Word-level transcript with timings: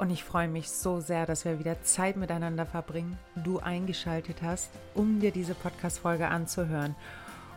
Und 0.00 0.08
ich 0.08 0.24
freue 0.24 0.48
mich 0.48 0.70
so 0.70 1.00
sehr, 1.00 1.26
dass 1.26 1.44
wir 1.44 1.58
wieder 1.58 1.82
Zeit 1.82 2.16
miteinander 2.16 2.64
verbringen, 2.64 3.18
du 3.36 3.58
eingeschaltet 3.58 4.40
hast, 4.40 4.70
um 4.94 5.20
dir 5.20 5.30
diese 5.30 5.52
Podcast-Folge 5.52 6.28
anzuhören. 6.28 6.94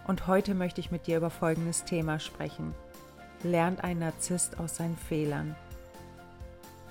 Und 0.08 0.28
heute 0.28 0.54
möchte 0.54 0.82
ich 0.82 0.92
mit 0.92 1.08
dir 1.08 1.16
über 1.16 1.30
folgendes 1.30 1.86
Thema 1.86 2.20
sprechen. 2.20 2.76
Lernt 3.44 3.86
ein 3.86 4.00
Narzisst 4.00 4.60
aus 4.60 4.76
seinen 4.76 4.98
Fehlern? 4.98 5.56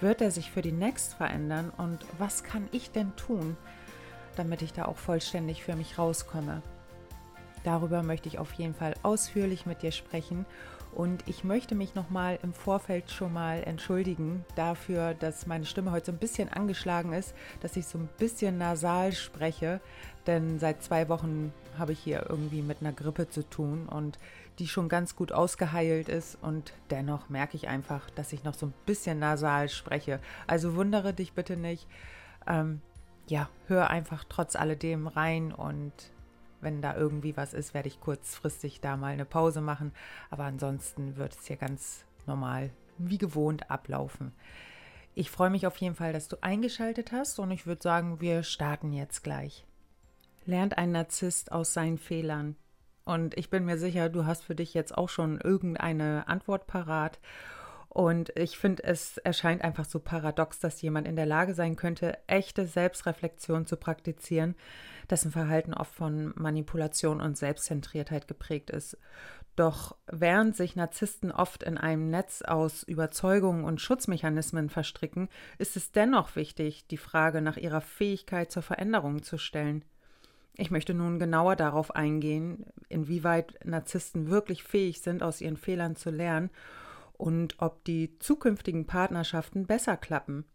Wird 0.00 0.22
er 0.22 0.30
sich 0.30 0.50
für 0.50 0.62
die 0.62 0.72
Next 0.72 1.12
verändern 1.12 1.70
und 1.76 1.98
was 2.16 2.44
kann 2.44 2.66
ich 2.72 2.90
denn 2.90 3.14
tun, 3.16 3.58
damit 4.36 4.62
ich 4.62 4.72
da 4.72 4.86
auch 4.86 4.96
vollständig 4.96 5.64
für 5.64 5.76
mich 5.76 5.98
rauskomme? 5.98 6.62
Darüber 7.62 8.02
möchte 8.02 8.26
ich 8.26 8.38
auf 8.38 8.54
jeden 8.54 8.74
Fall 8.74 8.94
ausführlich 9.02 9.66
mit 9.66 9.82
dir 9.82 9.92
sprechen 9.92 10.46
und 10.94 11.26
ich 11.26 11.42
möchte 11.42 11.74
mich 11.74 11.94
nochmal 11.94 12.38
im 12.42 12.52
Vorfeld 12.52 13.10
schon 13.10 13.32
mal 13.32 13.62
entschuldigen 13.64 14.44
dafür, 14.56 15.14
dass 15.14 15.46
meine 15.46 15.64
Stimme 15.64 15.90
heute 15.90 16.06
so 16.06 16.12
ein 16.12 16.18
bisschen 16.18 16.48
angeschlagen 16.48 17.12
ist, 17.12 17.34
dass 17.60 17.76
ich 17.76 17.86
so 17.86 17.98
ein 17.98 18.08
bisschen 18.18 18.58
nasal 18.58 19.12
spreche, 19.12 19.80
denn 20.26 20.58
seit 20.58 20.82
zwei 20.82 21.08
Wochen 21.08 21.52
habe 21.78 21.92
ich 21.92 21.98
hier 21.98 22.26
irgendwie 22.28 22.62
mit 22.62 22.78
einer 22.80 22.92
Grippe 22.92 23.28
zu 23.28 23.48
tun 23.48 23.88
und 23.88 24.18
die 24.58 24.68
schon 24.68 24.88
ganz 24.88 25.16
gut 25.16 25.32
ausgeheilt 25.32 26.08
ist 26.08 26.36
und 26.42 26.72
dennoch 26.90 27.28
merke 27.28 27.56
ich 27.56 27.68
einfach, 27.68 28.10
dass 28.10 28.32
ich 28.32 28.44
noch 28.44 28.54
so 28.54 28.66
ein 28.66 28.74
bisschen 28.84 29.18
nasal 29.18 29.68
spreche. 29.68 30.20
Also 30.46 30.74
wundere 30.74 31.14
dich 31.14 31.32
bitte 31.32 31.56
nicht. 31.56 31.86
Ähm, 32.46 32.82
ja, 33.28 33.48
hör 33.66 33.88
einfach 33.88 34.24
trotz 34.28 34.56
alledem 34.56 35.06
rein 35.06 35.52
und 35.52 35.92
wenn 36.62 36.80
da 36.80 36.96
irgendwie 36.96 37.36
was 37.36 37.54
ist, 37.54 37.74
werde 37.74 37.88
ich 37.88 38.00
kurzfristig 38.00 38.80
da 38.80 38.96
mal 38.96 39.12
eine 39.12 39.24
Pause 39.24 39.60
machen. 39.60 39.92
Aber 40.30 40.44
ansonsten 40.44 41.16
wird 41.16 41.34
es 41.34 41.46
hier 41.46 41.56
ganz 41.56 42.04
normal, 42.26 42.70
wie 42.98 43.18
gewohnt, 43.18 43.70
ablaufen. 43.70 44.32
Ich 45.14 45.30
freue 45.30 45.50
mich 45.50 45.66
auf 45.66 45.76
jeden 45.76 45.94
Fall, 45.94 46.12
dass 46.12 46.28
du 46.28 46.36
eingeschaltet 46.42 47.12
hast 47.12 47.38
und 47.38 47.50
ich 47.50 47.66
würde 47.66 47.82
sagen, 47.82 48.20
wir 48.20 48.42
starten 48.42 48.92
jetzt 48.92 49.22
gleich. 49.22 49.66
Lernt 50.46 50.78
ein 50.78 50.92
Narzisst 50.92 51.52
aus 51.52 51.74
seinen 51.74 51.98
Fehlern. 51.98 52.56
Und 53.04 53.36
ich 53.36 53.50
bin 53.50 53.64
mir 53.64 53.78
sicher, 53.78 54.08
du 54.08 54.26
hast 54.26 54.44
für 54.44 54.54
dich 54.54 54.74
jetzt 54.74 54.96
auch 54.96 55.08
schon 55.08 55.40
irgendeine 55.40 56.28
Antwort 56.28 56.66
parat. 56.66 57.18
Und 57.88 58.32
ich 58.36 58.56
finde, 58.56 58.84
es 58.84 59.18
erscheint 59.18 59.62
einfach 59.62 59.84
so 59.84 59.98
paradox, 59.98 60.60
dass 60.60 60.80
jemand 60.80 61.06
in 61.06 61.16
der 61.16 61.26
Lage 61.26 61.52
sein 61.52 61.76
könnte, 61.76 62.16
echte 62.26 62.64
Selbstreflexion 62.64 63.66
zu 63.66 63.76
praktizieren, 63.76 64.54
dessen 65.12 65.30
Verhalten 65.30 65.74
oft 65.74 65.94
von 65.94 66.32
Manipulation 66.36 67.20
und 67.20 67.36
Selbstzentriertheit 67.36 68.26
geprägt 68.26 68.70
ist. 68.70 68.96
Doch 69.54 69.94
während 70.10 70.56
sich 70.56 70.74
Narzissten 70.74 71.30
oft 71.30 71.62
in 71.62 71.76
einem 71.76 72.08
Netz 72.08 72.40
aus 72.40 72.82
Überzeugungen 72.82 73.64
und 73.64 73.80
Schutzmechanismen 73.80 74.70
verstricken, 74.70 75.28
ist 75.58 75.76
es 75.76 75.92
dennoch 75.92 76.34
wichtig, 76.34 76.86
die 76.86 76.96
Frage 76.96 77.42
nach 77.42 77.58
ihrer 77.58 77.82
Fähigkeit 77.82 78.50
zur 78.50 78.62
Veränderung 78.62 79.22
zu 79.22 79.36
stellen. 79.36 79.84
Ich 80.56 80.70
möchte 80.70 80.94
nun 80.94 81.18
genauer 81.18 81.56
darauf 81.56 81.94
eingehen, 81.94 82.64
inwieweit 82.88 83.58
Narzissten 83.64 84.30
wirklich 84.30 84.64
fähig 84.64 85.02
sind, 85.02 85.22
aus 85.22 85.42
ihren 85.42 85.58
Fehlern 85.58 85.96
zu 85.96 86.10
lernen 86.10 86.50
und 87.12 87.56
ob 87.58 87.84
die 87.84 88.18
zukünftigen 88.18 88.86
Partnerschaften 88.86 89.66
besser 89.66 89.98
klappen. 89.98 90.46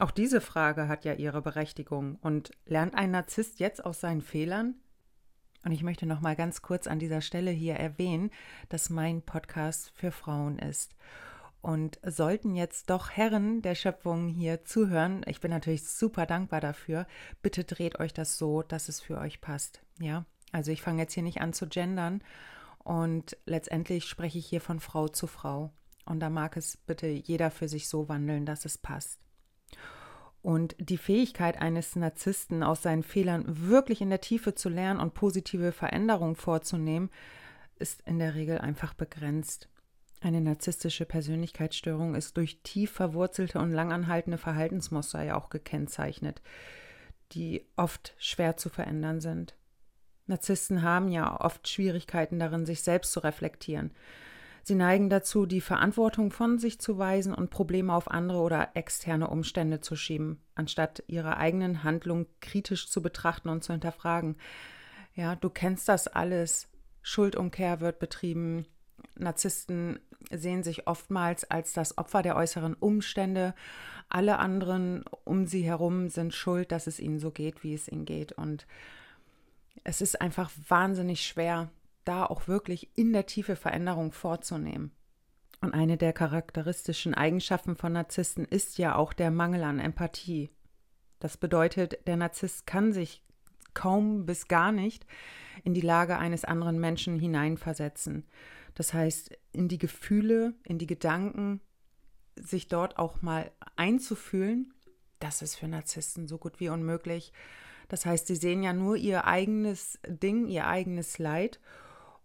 Auch 0.00 0.10
diese 0.10 0.40
Frage 0.40 0.88
hat 0.88 1.04
ja 1.04 1.14
ihre 1.14 1.42
Berechtigung. 1.42 2.16
Und 2.16 2.50
lernt 2.66 2.94
ein 2.94 3.10
Narzisst 3.10 3.60
jetzt 3.60 3.84
aus 3.84 4.00
seinen 4.00 4.22
Fehlern? 4.22 4.74
Und 5.64 5.72
ich 5.72 5.82
möchte 5.82 6.06
noch 6.06 6.20
mal 6.20 6.36
ganz 6.36 6.62
kurz 6.62 6.86
an 6.86 6.98
dieser 6.98 7.20
Stelle 7.20 7.50
hier 7.50 7.74
erwähnen, 7.74 8.30
dass 8.68 8.90
mein 8.90 9.22
Podcast 9.22 9.90
für 9.94 10.10
Frauen 10.10 10.58
ist. 10.58 10.94
Und 11.62 11.98
sollten 12.04 12.54
jetzt 12.54 12.90
doch 12.90 13.10
Herren 13.10 13.62
der 13.62 13.74
Schöpfung 13.74 14.28
hier 14.28 14.66
zuhören, 14.66 15.22
ich 15.26 15.40
bin 15.40 15.50
natürlich 15.50 15.88
super 15.88 16.26
dankbar 16.26 16.60
dafür, 16.60 17.06
bitte 17.40 17.64
dreht 17.64 17.98
euch 18.00 18.12
das 18.12 18.36
so, 18.36 18.62
dass 18.62 18.90
es 18.90 19.00
für 19.00 19.16
euch 19.16 19.40
passt. 19.40 19.82
Ja, 19.98 20.26
also 20.52 20.70
ich 20.72 20.82
fange 20.82 21.00
jetzt 21.00 21.14
hier 21.14 21.22
nicht 21.22 21.40
an 21.40 21.54
zu 21.54 21.66
gendern 21.66 22.22
und 22.80 23.38
letztendlich 23.46 24.04
spreche 24.04 24.36
ich 24.36 24.46
hier 24.46 24.60
von 24.60 24.78
Frau 24.78 25.08
zu 25.08 25.26
Frau. 25.26 25.72
Und 26.04 26.20
da 26.20 26.28
mag 26.28 26.58
es 26.58 26.76
bitte 26.76 27.06
jeder 27.06 27.50
für 27.50 27.66
sich 27.66 27.88
so 27.88 28.10
wandeln, 28.10 28.44
dass 28.44 28.66
es 28.66 28.76
passt. 28.76 29.23
Und 30.44 30.76
die 30.78 30.98
Fähigkeit 30.98 31.58
eines 31.58 31.96
Narzissten, 31.96 32.62
aus 32.62 32.82
seinen 32.82 33.02
Fehlern 33.02 33.44
wirklich 33.46 34.02
in 34.02 34.10
der 34.10 34.20
Tiefe 34.20 34.54
zu 34.54 34.68
lernen 34.68 35.00
und 35.00 35.14
positive 35.14 35.72
Veränderungen 35.72 36.36
vorzunehmen, 36.36 37.08
ist 37.78 38.02
in 38.02 38.18
der 38.18 38.34
Regel 38.34 38.58
einfach 38.58 38.92
begrenzt. 38.92 39.70
Eine 40.20 40.42
narzisstische 40.42 41.06
Persönlichkeitsstörung 41.06 42.14
ist 42.14 42.36
durch 42.36 42.60
tief 42.62 42.90
verwurzelte 42.90 43.58
und 43.58 43.72
langanhaltende 43.72 44.36
Verhaltensmuster 44.36 45.22
ja 45.22 45.36
auch 45.36 45.48
gekennzeichnet, 45.48 46.42
die 47.32 47.64
oft 47.76 48.14
schwer 48.18 48.58
zu 48.58 48.68
verändern 48.68 49.22
sind. 49.22 49.56
Narzissten 50.26 50.82
haben 50.82 51.08
ja 51.08 51.40
oft 51.40 51.66
Schwierigkeiten 51.68 52.38
darin, 52.38 52.66
sich 52.66 52.82
selbst 52.82 53.12
zu 53.12 53.20
reflektieren. 53.20 53.92
Sie 54.66 54.74
neigen 54.74 55.10
dazu, 55.10 55.44
die 55.44 55.60
Verantwortung 55.60 56.30
von 56.30 56.58
sich 56.58 56.80
zu 56.80 56.96
weisen 56.96 57.34
und 57.34 57.50
Probleme 57.50 57.92
auf 57.92 58.10
andere 58.10 58.38
oder 58.38 58.70
externe 58.72 59.28
Umstände 59.28 59.82
zu 59.82 59.94
schieben, 59.94 60.40
anstatt 60.54 61.04
ihre 61.06 61.36
eigenen 61.36 61.84
Handlungen 61.84 62.26
kritisch 62.40 62.88
zu 62.88 63.02
betrachten 63.02 63.50
und 63.50 63.62
zu 63.62 63.72
hinterfragen. 63.72 64.36
Ja, 65.14 65.36
du 65.36 65.50
kennst 65.50 65.86
das 65.90 66.08
alles. 66.08 66.68
Schuldumkehr 67.02 67.80
wird 67.80 67.98
betrieben. 67.98 68.64
Narzissten 69.16 70.00
sehen 70.30 70.62
sich 70.62 70.86
oftmals 70.86 71.44
als 71.44 71.74
das 71.74 71.98
Opfer 71.98 72.22
der 72.22 72.34
äußeren 72.34 72.72
Umstände. 72.72 73.54
Alle 74.08 74.38
anderen 74.38 75.04
um 75.24 75.46
sie 75.46 75.62
herum 75.62 76.08
sind 76.08 76.32
schuld, 76.32 76.72
dass 76.72 76.86
es 76.86 77.00
ihnen 77.00 77.18
so 77.18 77.30
geht, 77.30 77.62
wie 77.64 77.74
es 77.74 77.86
ihnen 77.86 78.06
geht. 78.06 78.32
Und 78.32 78.66
es 79.84 80.00
ist 80.00 80.22
einfach 80.22 80.50
wahnsinnig 80.68 81.26
schwer, 81.26 81.68
da 82.04 82.26
auch 82.26 82.48
wirklich 82.48 82.90
in 82.96 83.12
der 83.12 83.26
Tiefe 83.26 83.56
Veränderung 83.56 84.12
vorzunehmen. 84.12 84.92
Und 85.60 85.72
eine 85.72 85.96
der 85.96 86.12
charakteristischen 86.12 87.14
Eigenschaften 87.14 87.76
von 87.76 87.92
Narzissten 87.92 88.44
ist 88.44 88.78
ja 88.78 88.96
auch 88.96 89.12
der 89.12 89.30
Mangel 89.30 89.62
an 89.62 89.78
Empathie. 89.78 90.50
Das 91.20 91.36
bedeutet, 91.36 92.06
der 92.06 92.16
Narzisst 92.16 92.66
kann 92.66 92.92
sich 92.92 93.24
kaum 93.72 94.26
bis 94.26 94.46
gar 94.46 94.72
nicht 94.72 95.06
in 95.62 95.74
die 95.74 95.80
Lage 95.80 96.18
eines 96.18 96.44
anderen 96.44 96.78
Menschen 96.78 97.18
hineinversetzen. 97.18 98.24
Das 98.74 98.92
heißt, 98.92 99.36
in 99.52 99.68
die 99.68 99.78
Gefühle, 99.78 100.54
in 100.64 100.78
die 100.78 100.86
Gedanken, 100.86 101.60
sich 102.36 102.68
dort 102.68 102.98
auch 102.98 103.22
mal 103.22 103.50
einzufühlen, 103.76 104.74
das 105.20 105.42
ist 105.42 105.56
für 105.56 105.68
Narzissten 105.68 106.26
so 106.26 106.38
gut 106.38 106.60
wie 106.60 106.68
unmöglich. 106.68 107.32
Das 107.88 108.04
heißt, 108.04 108.26
sie 108.26 108.36
sehen 108.36 108.62
ja 108.62 108.72
nur 108.72 108.96
ihr 108.96 109.24
eigenes 109.24 109.98
Ding, 110.06 110.48
ihr 110.48 110.66
eigenes 110.66 111.18
Leid 111.18 111.60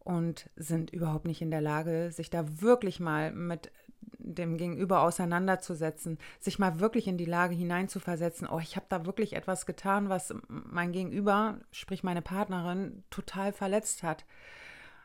und 0.09 0.49
sind 0.55 0.89
überhaupt 0.89 1.25
nicht 1.25 1.39
in 1.39 1.51
der 1.51 1.61
Lage, 1.61 2.09
sich 2.11 2.31
da 2.31 2.61
wirklich 2.61 2.99
mal 2.99 3.31
mit 3.31 3.71
dem 4.17 4.57
Gegenüber 4.57 5.03
auseinanderzusetzen, 5.03 6.17
sich 6.39 6.57
mal 6.57 6.79
wirklich 6.79 7.07
in 7.07 7.19
die 7.19 7.25
Lage 7.25 7.53
hineinzuversetzen, 7.53 8.47
oh, 8.47 8.57
ich 8.57 8.75
habe 8.75 8.87
da 8.89 9.05
wirklich 9.05 9.33
etwas 9.33 9.67
getan, 9.67 10.09
was 10.09 10.33
mein 10.47 10.93
Gegenüber, 10.93 11.59
sprich 11.71 12.01
meine 12.01 12.23
Partnerin, 12.23 13.03
total 13.11 13.53
verletzt 13.53 14.01
hat. 14.01 14.25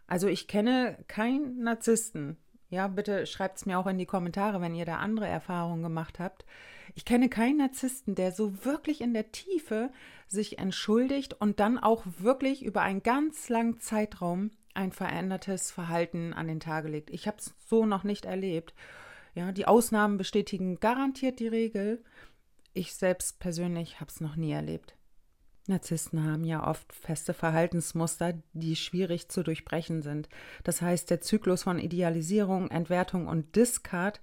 Also 0.07 0.27
ich 0.27 0.49
kenne 0.49 0.97
keinen 1.07 1.63
Narzissten. 1.63 2.39
Ja, 2.71 2.89
bitte 2.89 3.27
schreibt 3.27 3.59
es 3.59 3.67
mir 3.67 3.79
auch 3.79 3.87
in 3.87 3.99
die 3.99 4.07
Kommentare, 4.07 4.63
wenn 4.63 4.75
ihr 4.75 4.87
da 4.87 4.97
andere 4.97 5.27
Erfahrungen 5.27 5.83
gemacht 5.83 6.19
habt. 6.19 6.47
Ich 6.95 7.05
kenne 7.05 7.29
keinen 7.29 7.59
Narzissten, 7.59 8.15
der 8.15 8.33
so 8.33 8.65
wirklich 8.65 9.03
in 9.03 9.13
der 9.13 9.33
Tiefe 9.33 9.91
sich 10.29 10.59
entschuldigt 10.59 11.35
und 11.35 11.61
dann 11.61 11.79
auch 11.79 12.05
wirklich 12.21 12.65
über 12.65 12.81
einen 12.81 13.03
ganz 13.03 13.51
langen 13.51 13.81
Zeitraum 13.81 14.51
ein 14.75 14.93
verändertes 14.93 15.71
Verhalten 15.71 16.33
an 16.33 16.49
den 16.49 16.61
Tag 16.61 16.87
legt. 16.87 17.11
Ich 17.11 17.27
habe 17.27 17.39
es 17.39 17.55
so 17.67 17.87
noch 17.87 18.05
nicht 18.05 18.25
erlebt. 18.25 18.75
Ja, 19.35 19.53
die 19.53 19.67
Ausnahmen 19.67 20.19
bestätigen 20.19 20.79
garantiert 20.81 21.41
die 21.41 21.49
Regel. 21.49 22.03
Ich 22.73 22.95
selbst 22.95 23.39
persönlich 23.41 24.01
habe 24.01 24.11
es 24.11 24.21
noch 24.21 24.37
nie 24.37 24.53
erlebt. 24.53 24.97
Narzissten 25.67 26.25
haben 26.25 26.45
ja 26.45 26.67
oft 26.67 26.93
feste 26.93 27.33
Verhaltensmuster, 27.33 28.35
die 28.53 28.77
schwierig 28.77 29.31
zu 29.31 29.43
durchbrechen 29.43 30.03
sind. 30.03 30.29
Das 30.63 30.83
heißt, 30.83 31.09
der 31.09 31.23
Zyklus 31.23 31.63
von 31.63 31.79
Idealisierung, 31.79 32.71
Entwertung 32.71 33.29
und 33.29 33.57
Discard 33.57 34.21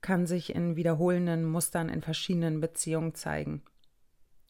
kann 0.00 0.26
sich 0.26 0.54
in 0.54 0.74
wiederholenden 0.76 1.44
Mustern 1.44 1.88
in 1.88 2.00
verschiedenen 2.00 2.60
Beziehungen 2.60 3.14
zeigen. 3.14 3.62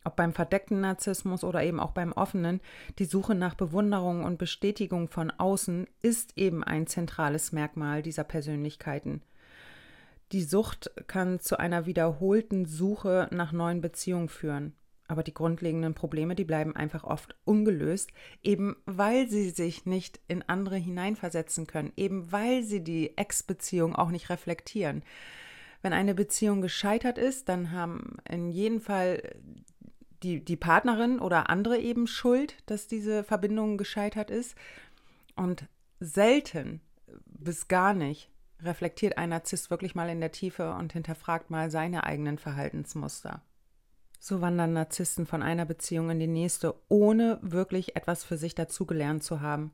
Ob 0.05 0.17
beim 0.17 0.33
verdeckten 0.33 0.81
Narzissmus 0.81 1.45
oder 1.45 1.63
eben 1.63 1.81
auch 1.81 1.93
beim 1.93 2.13
offenen, 2.13 2.61
die 2.99 3.05
Suche 3.05 3.35
nach 3.35 3.55
Bewunderung 3.55 4.25
und 4.25 4.39
Bestätigung 4.39 5.09
von 5.09 5.31
außen 5.31 5.87
ist 6.03 6.37
eben 6.37 6.65
ein 6.65 6.87
zentrales 6.87 7.53
Merkmal 7.53 8.03
dieser 8.03 8.25
Persönlichkeiten. 8.25 9.23
Die 10.33 10.43
Sucht 10.43 10.91
kann 11.07 11.41
zu 11.41 11.59
einer 11.59 11.87
wiederholten 11.87 12.65
Suche 12.65 13.29
nach 13.31 13.53
neuen 13.53 13.81
Beziehungen 13.83 14.31
führen. 14.31 14.75
Aber 15.07 15.23
die 15.23 15.35
grundlegenden 15.35 15.93
Probleme, 15.93 16.35
die 16.35 16.45
bleiben 16.45 16.75
einfach 16.75 17.05
oft 17.05 17.37
ungelöst, 17.45 18.13
eben 18.43 18.77
weil 18.87 19.29
sie 19.29 19.51
sich 19.51 19.85
nicht 19.85 20.21
in 20.27 20.43
andere 20.49 20.77
hineinversetzen 20.77 21.67
können, 21.67 21.93
eben 21.97 22.33
weil 22.33 22.63
sie 22.63 22.83
die 22.83 23.19
Ex-Beziehung 23.19 23.95
auch 23.95 24.11
nicht 24.11 24.31
reflektieren. 24.31 25.03
Wenn 25.83 25.93
eine 25.93 26.15
Beziehung 26.15 26.63
gescheitert 26.63 27.19
ist, 27.19 27.51
dann 27.51 27.73
haben 27.73 28.17
in 28.27 28.49
jedem 28.49 28.81
Fall 28.81 29.35
die, 30.23 30.45
die 30.45 30.57
Partnerin 30.57 31.19
oder 31.19 31.51
andere 31.51 31.79
eben 31.79 32.07
schuld, 32.07 32.57
dass 32.67 32.87
diese 32.87 33.25
Verbindung 33.25 33.77
gescheitert 33.77 34.31
ist. 34.31 34.57
Und 35.37 35.67
selten 36.01 36.81
bis 37.27 37.69
gar 37.69 37.95
nicht 37.95 38.31
reflektiert 38.63 39.19
ein 39.19 39.31
Narzisst 39.31 39.71
wirklich 39.71 39.95
mal 39.95 40.09
in 40.09 40.21
der 40.21 40.33
Tiefe 40.33 40.73
und 40.75 40.93
hinterfragt 40.93 41.51
mal 41.51 41.71
seine 41.71 42.05
eigenen 42.05 42.39
Verhaltensmuster. 42.39 43.43
So 44.21 44.41
wandern 44.41 44.73
Narzissten 44.73 45.27
von 45.27 45.43
einer 45.43 45.65
Beziehung 45.65 46.11
in 46.11 46.21
die 46.21 46.29
nächste, 46.29 46.75
ohne 46.89 47.39
wirklich 47.43 47.97
etwas 47.97 48.23
für 48.23 48.37
sich 48.37 48.55
dazugelernt 48.55 49.25
zu 49.25 49.41
haben. 49.41 49.73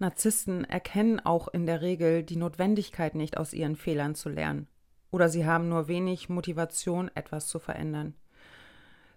Narzissten 0.00 0.64
erkennen 0.64 1.20
auch 1.20 1.46
in 1.46 1.66
der 1.66 1.80
Regel 1.80 2.24
die 2.24 2.36
Notwendigkeit 2.36 3.14
nicht, 3.14 3.36
aus 3.36 3.52
ihren 3.52 3.76
Fehlern 3.76 4.16
zu 4.16 4.28
lernen. 4.28 4.66
Oder 5.12 5.28
sie 5.28 5.46
haben 5.46 5.68
nur 5.68 5.86
wenig 5.86 6.28
Motivation, 6.28 7.12
etwas 7.14 7.46
zu 7.46 7.60
verändern. 7.60 8.14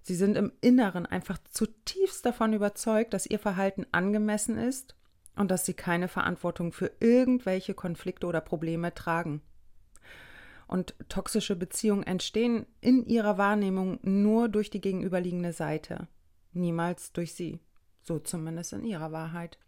Sie 0.07 0.15
sind 0.15 0.38
im 0.38 0.54
Inneren 0.62 1.06
einfach 1.06 1.38
zutiefst 1.51 2.25
davon 2.25 2.54
überzeugt, 2.54 3.13
dass 3.13 3.25
ihr 3.25 3.39
Verhalten 3.39 3.86
angemessen 3.92 4.57
ist 4.57 4.95
und 5.36 5.51
dass 5.51 5.65
sie 5.65 5.74
keine 5.74 6.07
Verantwortung 6.07 6.71
für 6.71 6.89
irgendwelche 7.01 7.74
Konflikte 7.74 8.25
oder 8.25 8.39
Probleme 8.39 8.94
tragen. 8.94 9.42
Und 10.65 10.95
toxische 11.09 11.57
Beziehungen 11.57 12.04
entstehen 12.04 12.68
in 12.80 13.06
ihrer 13.06 13.38
Wahrnehmung 13.38 14.00
nur 14.01 14.48
durch 14.48 14.69
die 14.69 14.80
gegenüberliegende 14.80 15.51
Seite, 15.51 16.07
niemals 16.53 17.12
durch 17.12 17.33
sie, 17.33 17.60
so 18.01 18.18
zumindest 18.18 18.71
in 18.71 18.86
ihrer 18.86 19.12
Wahrheit. 19.12 19.60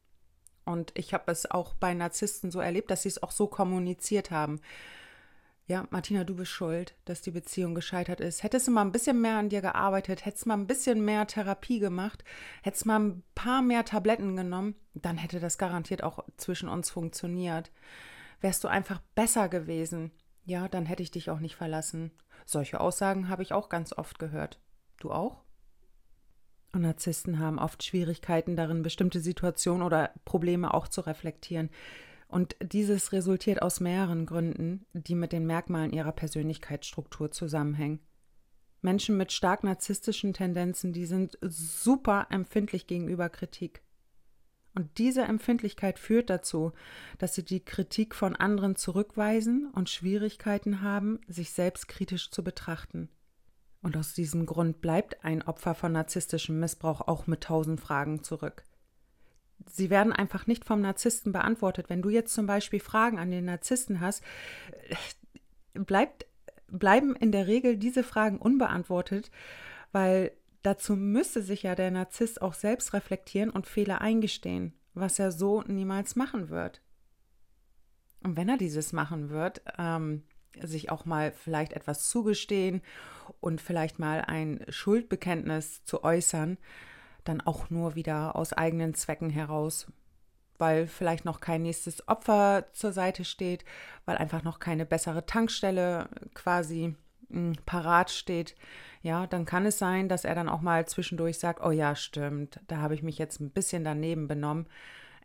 Und 0.63 0.94
ich 0.97 1.13
habe 1.13 1.30
es 1.33 1.51
auch 1.51 1.74
bei 1.74 1.94
Narzissten 1.94 2.50
so 2.50 2.62
erlebt, 2.62 2.92
dass 2.92 3.01
sie 3.01 3.09
es 3.09 3.21
auch 3.21 3.31
so 3.31 3.47
kommuniziert 3.47 4.31
haben 4.31 4.62
ja, 5.69 5.86
Martina, 5.92 6.24
du 6.24 6.36
bist 6.36 6.50
schuld, 6.50 6.95
dass 7.06 7.21
die 7.21 7.30
Beziehung 7.30 7.75
gescheitert 7.75 8.21
ist. 8.21 8.42
Hättest 8.42 8.68
du 8.68 8.71
mal 8.71 8.81
ein 8.81 8.92
bisschen 8.92 9.21
mehr 9.21 9.38
an 9.38 9.50
dir 9.50 9.62
gearbeitet, 9.62 10.25
hättest 10.25 10.48
mal 10.48 10.56
ein 10.56 10.66
bisschen 10.66 11.06
mehr 11.06 11.27
Therapie 11.27 11.77
gemacht, 11.77 12.24
hättest 12.63 12.88
mal 12.88 13.00
ein 13.00 13.24
paar 13.36 13.62
mehr 13.62 13.86
Tabletten 13.86 14.36
genommen, 14.36 14.74
dann 14.95 15.18
hätte 15.18 15.39
das 15.39 15.60
garantiert 15.60 16.04
auch 16.04 16.25
zwischen 16.38 16.69
uns 16.69 16.89
funktioniert. 16.89 17.71
Wärst 18.42 18.63
du 18.63 18.68
einfach 18.68 19.00
besser 19.13 19.48
gewesen, 19.48 20.12
ja, 20.44 20.68
dann 20.68 20.88
hätte 20.88 21.04
ich 21.04 21.12
dich 21.12 21.30
auch 21.30 21.39
nicht 21.39 21.56
verlassen. 21.56 22.12
Solche 22.48 22.80
Aussagen 22.80 23.30
habe 23.30 23.44
ich 23.44 23.54
auch 23.54 23.69
ganz 23.69 23.94
oft 23.94 24.18
gehört. 24.18 24.60
Du 25.00 25.12
auch? 25.12 25.44
Und 26.74 26.81
Narzissten 26.81 27.38
haben 27.38 27.60
oft 27.60 27.83
Schwierigkeiten 27.83 28.56
darin, 28.56 28.81
bestimmte 28.81 29.19
Situationen 29.19 29.83
oder 29.83 30.13
Probleme 30.25 30.74
auch 30.74 30.88
zu 30.88 31.01
reflektieren. 31.01 31.69
Und 32.29 32.55
dieses 32.61 33.11
resultiert 33.11 33.63
aus 33.63 33.79
mehreren 33.79 34.27
Gründen, 34.27 34.85
die 34.93 35.15
mit 35.15 35.31
den 35.31 35.47
Merkmalen 35.47 35.91
ihrer 35.91 36.11
Persönlichkeitsstruktur 36.11 37.31
zusammenhängen. 37.31 37.99
Menschen 38.81 39.17
mit 39.17 39.31
stark 39.31 39.63
narzisstischen 39.63 40.33
Tendenzen, 40.33 40.93
die 40.93 41.07
sind 41.07 41.39
super 41.41 42.27
empfindlich 42.29 42.85
gegenüber 42.85 43.29
Kritik. 43.29 43.81
Und 44.75 44.99
diese 44.99 45.23
Empfindlichkeit 45.23 45.97
führt 45.97 46.29
dazu, 46.29 46.71
dass 47.17 47.33
sie 47.33 47.43
die 47.43 47.65
Kritik 47.65 48.13
von 48.13 48.35
anderen 48.35 48.75
zurückweisen 48.75 49.71
und 49.73 49.89
Schwierigkeiten 49.89 50.83
haben, 50.83 51.19
sich 51.27 51.51
selbst 51.51 51.87
kritisch 51.87 52.29
zu 52.29 52.43
betrachten. 52.43 53.09
Und 53.81 53.97
aus 53.97 54.13
diesem 54.13 54.45
Grund 54.45 54.81
bleibt 54.81 55.25
ein 55.25 55.41
Opfer 55.41 55.73
von 55.73 55.93
narzisstischem 55.93 56.59
Missbrauch 56.59 57.01
auch 57.01 57.25
mit 57.25 57.41
tausend 57.41 57.81
Fragen 57.81 58.23
zurück 58.23 58.63
sie 59.67 59.89
werden 59.89 60.13
einfach 60.13 60.47
nicht 60.47 60.65
vom 60.65 60.81
Narzissten 60.81 61.31
beantwortet. 61.31 61.89
Wenn 61.89 62.01
du 62.01 62.09
jetzt 62.09 62.33
zum 62.33 62.45
Beispiel 62.45 62.79
Fragen 62.79 63.19
an 63.19 63.31
den 63.31 63.45
Narzissten 63.45 64.00
hast, 64.00 64.23
äh, 65.73 65.79
bleibt, 65.79 66.25
bleiben 66.67 67.15
in 67.15 67.31
der 67.31 67.47
Regel 67.47 67.77
diese 67.77 68.03
Fragen 68.03 68.38
unbeantwortet, 68.38 69.31
weil 69.91 70.31
dazu 70.61 70.95
müsste 70.95 71.41
sich 71.41 71.63
ja 71.63 71.75
der 71.75 71.91
Narzisst 71.91 72.41
auch 72.41 72.53
selbst 72.53 72.94
reflektieren 72.94 73.50
und 73.50 73.67
Fehler 73.67 74.01
eingestehen, 74.01 74.73
was 74.94 75.19
er 75.19 75.31
so 75.31 75.63
niemals 75.63 76.15
machen 76.15 76.50
wird. 76.50 76.81
Und 78.23 78.35
wenn 78.35 78.50
er 78.50 78.57
dieses 78.57 78.91
machen 78.91 79.29
wird, 79.29 79.61
ähm, 79.77 80.23
sich 80.61 80.89
auch 80.89 81.06
mal 81.06 81.31
vielleicht 81.31 81.73
etwas 81.73 82.09
zugestehen 82.09 82.81
und 83.39 83.61
vielleicht 83.61 84.00
mal 84.00 84.21
ein 84.21 84.65
Schuldbekenntnis 84.67 85.83
zu 85.85 86.03
äußern, 86.03 86.57
dann 87.24 87.42
auch 87.42 87.69
nur 87.69 87.95
wieder 87.95 88.36
aus 88.36 88.54
eigenen 88.54 88.94
Zwecken 88.94 89.30
heraus, 89.30 89.88
weil 90.57 90.88
vielleicht 90.88 91.25
noch 91.25 91.39
kein 91.39 91.63
nächstes 91.63 92.07
Opfer 92.07 92.68
zur 92.74 92.92
Seite 92.92 93.25
steht, 93.25 93.66
weil 94.06 94.18
einfach 94.18 94.44
noch 94.44 94.60
keine 94.60 94.86
bessere 94.86 95.25
Tankstelle 95.25 96.10
quasi 96.33 96.95
hm, 97.30 97.54
parat 97.66 98.12
steht, 98.12 98.56
ja, 99.01 99.27
dann 99.27 99.45
kann 99.45 99.66
es 99.66 99.77
sein, 99.77 100.10
dass 100.10 100.25
er 100.25 100.36
dann 100.36 100.50
auch 100.50 100.62
mal 100.62 100.88
zwischendurch 100.88 101.39
sagt, 101.39 101.63
oh 101.63 101.71
ja, 101.71 101.95
stimmt, 101.95 102.60
da 102.68 102.77
habe 102.77 102.95
ich 102.95 103.04
mich 103.04 103.18
jetzt 103.18 103.39
ein 103.39 103.51
bisschen 103.51 103.83
daneben 103.83 104.27
benommen, 104.27 104.68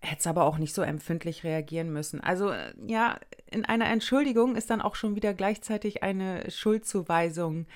hätte 0.00 0.20
es 0.20 0.26
aber 0.26 0.44
auch 0.44 0.58
nicht 0.58 0.74
so 0.74 0.82
empfindlich 0.82 1.44
reagieren 1.44 1.92
müssen. 1.92 2.20
Also 2.20 2.52
ja, 2.86 3.18
in 3.50 3.64
einer 3.64 3.86
Entschuldigung 3.86 4.54
ist 4.54 4.70
dann 4.70 4.82
auch 4.82 4.94
schon 4.94 5.16
wieder 5.16 5.34
gleichzeitig 5.34 6.02
eine 6.02 6.50
Schuldzuweisung 6.50 7.66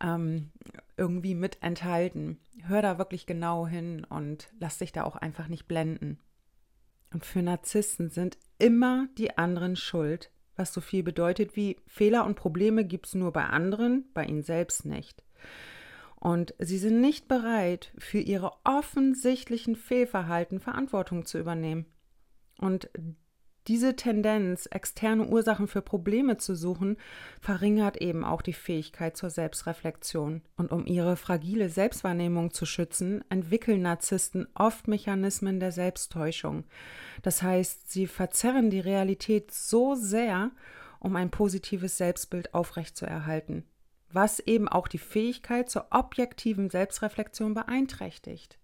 ähm, 0.00 0.50
irgendwie 0.96 1.34
mit 1.34 1.62
enthalten. 1.62 2.38
Hör 2.62 2.82
da 2.82 2.98
wirklich 2.98 3.26
genau 3.26 3.66
hin 3.66 4.04
und 4.04 4.50
lass 4.58 4.78
dich 4.78 4.92
da 4.92 5.04
auch 5.04 5.16
einfach 5.16 5.48
nicht 5.48 5.66
blenden. 5.66 6.18
Und 7.12 7.24
für 7.24 7.42
Narzissten 7.42 8.10
sind 8.10 8.38
immer 8.58 9.08
die 9.18 9.38
anderen 9.38 9.76
schuld, 9.76 10.30
was 10.56 10.72
so 10.72 10.80
viel 10.80 11.02
bedeutet 11.02 11.56
wie 11.56 11.78
Fehler 11.86 12.24
und 12.24 12.34
Probleme 12.34 12.84
gibt 12.84 13.06
es 13.06 13.14
nur 13.14 13.32
bei 13.32 13.44
anderen, 13.44 14.04
bei 14.14 14.24
ihnen 14.24 14.42
selbst 14.42 14.84
nicht. 14.84 15.24
Und 16.16 16.54
sie 16.58 16.78
sind 16.78 17.00
nicht 17.00 17.28
bereit, 17.28 17.92
für 17.98 18.18
ihre 18.18 18.52
offensichtlichen 18.64 19.76
Fehlverhalten 19.76 20.58
Verantwortung 20.58 21.26
zu 21.26 21.38
übernehmen. 21.38 21.86
Und 22.58 22.88
diese 23.66 23.96
Tendenz, 23.96 24.66
externe 24.66 25.26
Ursachen 25.26 25.68
für 25.68 25.80
Probleme 25.80 26.36
zu 26.36 26.54
suchen, 26.54 26.96
verringert 27.40 27.96
eben 27.96 28.24
auch 28.24 28.42
die 28.42 28.52
Fähigkeit 28.52 29.16
zur 29.16 29.30
Selbstreflexion. 29.30 30.42
Und 30.56 30.70
um 30.70 30.86
ihre 30.86 31.16
fragile 31.16 31.68
Selbstwahrnehmung 31.68 32.52
zu 32.52 32.66
schützen, 32.66 33.24
entwickeln 33.30 33.82
Narzissten 33.82 34.46
oft 34.54 34.86
Mechanismen 34.86 35.60
der 35.60 35.72
Selbsttäuschung. 35.72 36.64
Das 37.22 37.42
heißt, 37.42 37.90
sie 37.90 38.06
verzerren 38.06 38.68
die 38.68 38.80
Realität 38.80 39.50
so 39.50 39.94
sehr, 39.94 40.50
um 41.00 41.16
ein 41.16 41.30
positives 41.30 41.96
Selbstbild 41.96 42.54
aufrechtzuerhalten, 42.54 43.64
was 44.10 44.40
eben 44.40 44.68
auch 44.68 44.88
die 44.88 44.98
Fähigkeit 44.98 45.70
zur 45.70 45.86
objektiven 45.90 46.70
Selbstreflexion 46.70 47.54
beeinträchtigt. 47.54 48.58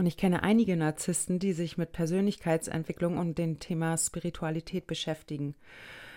Und 0.00 0.06
ich 0.06 0.16
kenne 0.16 0.42
einige 0.42 0.78
Narzissten, 0.78 1.38
die 1.38 1.52
sich 1.52 1.76
mit 1.76 1.92
Persönlichkeitsentwicklung 1.92 3.18
und 3.18 3.36
dem 3.36 3.58
Thema 3.58 3.98
Spiritualität 3.98 4.86
beschäftigen. 4.86 5.54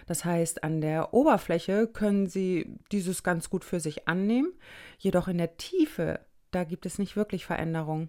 Das 0.06 0.24
heißt, 0.24 0.64
an 0.64 0.80
der 0.80 1.14
Oberfläche 1.14 1.88
können 1.88 2.28
sie 2.28 2.78
dieses 2.94 3.24
ganz 3.24 3.50
gut 3.50 3.66
für 3.66 3.82
sich 3.82 4.08
annehmen, 4.08 4.54
jedoch 5.00 5.28
in 5.28 5.38
der 5.38 5.58
Tiefe, 5.58 6.22
da 6.52 6.64
gibt 6.64 6.86
es 6.86 6.98
nicht 6.98 7.18
wirklich 7.18 7.46
Veränderung. 7.46 8.08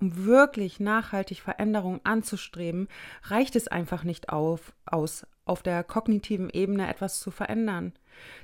Um 0.00 0.24
wirklich 0.24 0.80
nachhaltig 0.80 1.42
Veränderung 1.42 2.00
anzustreben, 2.02 2.88
reicht 3.22 3.54
es 3.54 3.68
einfach 3.68 4.02
nicht 4.02 4.30
auf, 4.30 4.74
aus, 4.84 5.28
auf 5.44 5.62
der 5.62 5.84
kognitiven 5.84 6.50
Ebene 6.50 6.88
etwas 6.88 7.20
zu 7.20 7.30
verändern. 7.30 7.92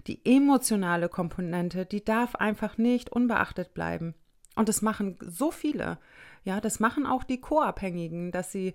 Die 0.06 0.24
emotionale 0.24 1.08
Komponente, 1.08 1.84
die 1.84 2.04
darf 2.04 2.36
einfach 2.36 2.78
nicht 2.78 3.10
unbeachtet 3.10 3.74
bleiben. 3.74 4.14
Und 4.54 4.68
das 4.68 4.82
machen 4.82 5.18
so 5.20 5.50
viele. 5.50 5.98
Ja, 6.44 6.60
das 6.60 6.78
machen 6.78 7.06
auch 7.06 7.24
die 7.24 7.40
Co-Abhängigen, 7.40 8.30
dass 8.30 8.52
sie, 8.52 8.74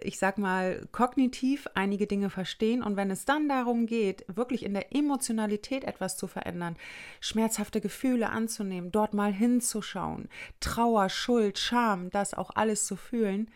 ich 0.00 0.18
sag 0.18 0.38
mal, 0.38 0.86
kognitiv 0.92 1.66
einige 1.74 2.06
Dinge 2.06 2.30
verstehen 2.30 2.82
und 2.82 2.96
wenn 2.96 3.10
es 3.10 3.24
dann 3.24 3.48
darum 3.48 3.86
geht, 3.86 4.24
wirklich 4.28 4.64
in 4.64 4.72
der 4.72 4.94
Emotionalität 4.94 5.82
etwas 5.82 6.16
zu 6.16 6.28
verändern, 6.28 6.76
schmerzhafte 7.20 7.80
Gefühle 7.80 8.30
anzunehmen, 8.30 8.92
dort 8.92 9.14
mal 9.14 9.32
hinzuschauen, 9.32 10.28
Trauer, 10.60 11.08
Schuld, 11.08 11.58
Scham, 11.58 12.10
das 12.10 12.34
auch 12.34 12.50
alles 12.54 12.86
zu 12.86 12.94
fühlen, 12.94 13.50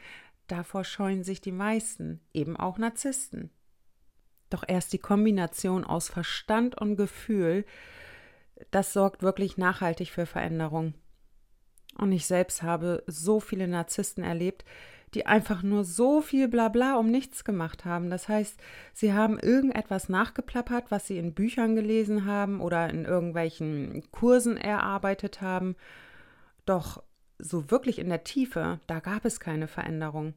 davor 0.49 0.83
scheuen 0.83 1.23
sich 1.23 1.41
die 1.41 1.53
meisten, 1.53 2.21
eben 2.35 2.57
auch 2.57 2.79
Narzissten. 2.79 3.50
Doch 4.50 4.65
erst 4.67 4.93
die 4.93 4.99
Kombination 4.99 5.85
aus 5.85 6.09
Verstand 6.09 6.81
und 6.81 6.97
Gefühl 6.97 7.65
das 8.71 8.93
sorgt 8.93 9.23
wirklich 9.23 9.57
nachhaltig 9.59 10.11
für 10.11 10.26
Veränderung. 10.26 10.95
Und 11.97 12.12
ich 12.12 12.26
selbst 12.26 12.62
habe 12.62 13.03
so 13.07 13.41
viele 13.41 13.69
Narzissten 13.69 14.23
erlebt, 14.23 14.65
die 15.15 15.26
einfach 15.26 15.62
nur 15.62 15.85
so 15.85 16.21
viel 16.21 16.49
Blabla 16.49 16.97
um 16.97 17.11
nichts 17.11 17.45
gemacht 17.45 17.85
haben. 17.85 18.11
Das 18.11 18.29
heißt, 18.29 18.61
sie 18.93 19.12
haben 19.15 19.38
irgendetwas 19.38 20.09
nachgeplappert, 20.09 20.91
was 20.91 21.07
sie 21.07 21.19
in 21.19 21.33
Büchern 21.33 21.75
gelesen 21.75 22.26
haben 22.26 22.61
oder 22.61 22.91
in 22.91 23.05
irgendwelchen 23.05 24.03
Kursen 24.11 24.57
erarbeitet 24.57 25.41
haben. 25.41 25.76
Doch 26.67 27.03
so 27.38 27.71
wirklich 27.71 27.99
in 27.99 28.09
der 28.09 28.25
Tiefe, 28.25 28.81
da 28.87 29.00
gab 29.00 29.25
es 29.25 29.41
keine 29.41 29.69
Veränderung. 29.69 30.35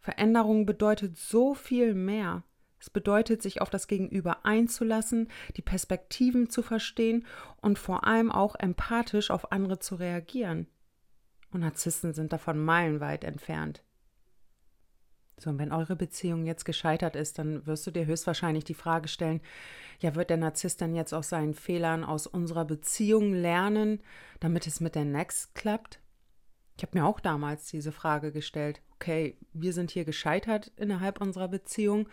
Veränderung 0.00 0.66
bedeutet 0.66 1.16
so 1.16 1.54
viel 1.54 1.94
mehr. 1.94 2.42
Es 2.78 2.90
bedeutet, 2.90 3.42
sich 3.42 3.60
auf 3.60 3.70
das 3.70 3.86
Gegenüber 3.86 4.44
einzulassen, 4.44 5.28
die 5.56 5.62
Perspektiven 5.62 6.50
zu 6.50 6.62
verstehen 6.62 7.26
und 7.60 7.78
vor 7.78 8.04
allem 8.04 8.32
auch 8.32 8.56
empathisch 8.56 9.30
auf 9.30 9.52
andere 9.52 9.78
zu 9.78 9.94
reagieren. 9.94 10.66
Und 11.52 11.60
Narzissten 11.60 12.14
sind 12.14 12.32
davon 12.32 12.58
meilenweit 12.58 13.24
entfernt. 13.24 13.82
So, 15.38 15.50
und 15.50 15.58
wenn 15.58 15.72
eure 15.72 15.96
Beziehung 15.96 16.44
jetzt 16.44 16.64
gescheitert 16.64 17.16
ist, 17.16 17.38
dann 17.38 17.66
wirst 17.66 17.86
du 17.86 17.90
dir 17.90 18.06
höchstwahrscheinlich 18.06 18.64
die 18.64 18.74
Frage 18.74 19.08
stellen, 19.08 19.40
ja, 19.98 20.14
wird 20.14 20.30
der 20.30 20.36
Narzisst 20.36 20.80
dann 20.80 20.94
jetzt 20.94 21.12
aus 21.12 21.28
seinen 21.28 21.54
Fehlern 21.54 22.04
aus 22.04 22.26
unserer 22.26 22.64
Beziehung 22.64 23.32
lernen, 23.32 24.00
damit 24.40 24.66
es 24.66 24.80
mit 24.80 24.94
der 24.94 25.04
Next 25.04 25.54
klappt? 25.54 26.00
Ich 26.76 26.84
habe 26.84 26.98
mir 26.98 27.06
auch 27.06 27.20
damals 27.20 27.66
diese 27.66 27.92
Frage 27.92 28.32
gestellt, 28.32 28.80
okay, 28.94 29.36
wir 29.52 29.72
sind 29.72 29.90
hier 29.90 30.04
gescheitert 30.04 30.72
innerhalb 30.76 31.20
unserer 31.20 31.48
Beziehung 31.48 32.08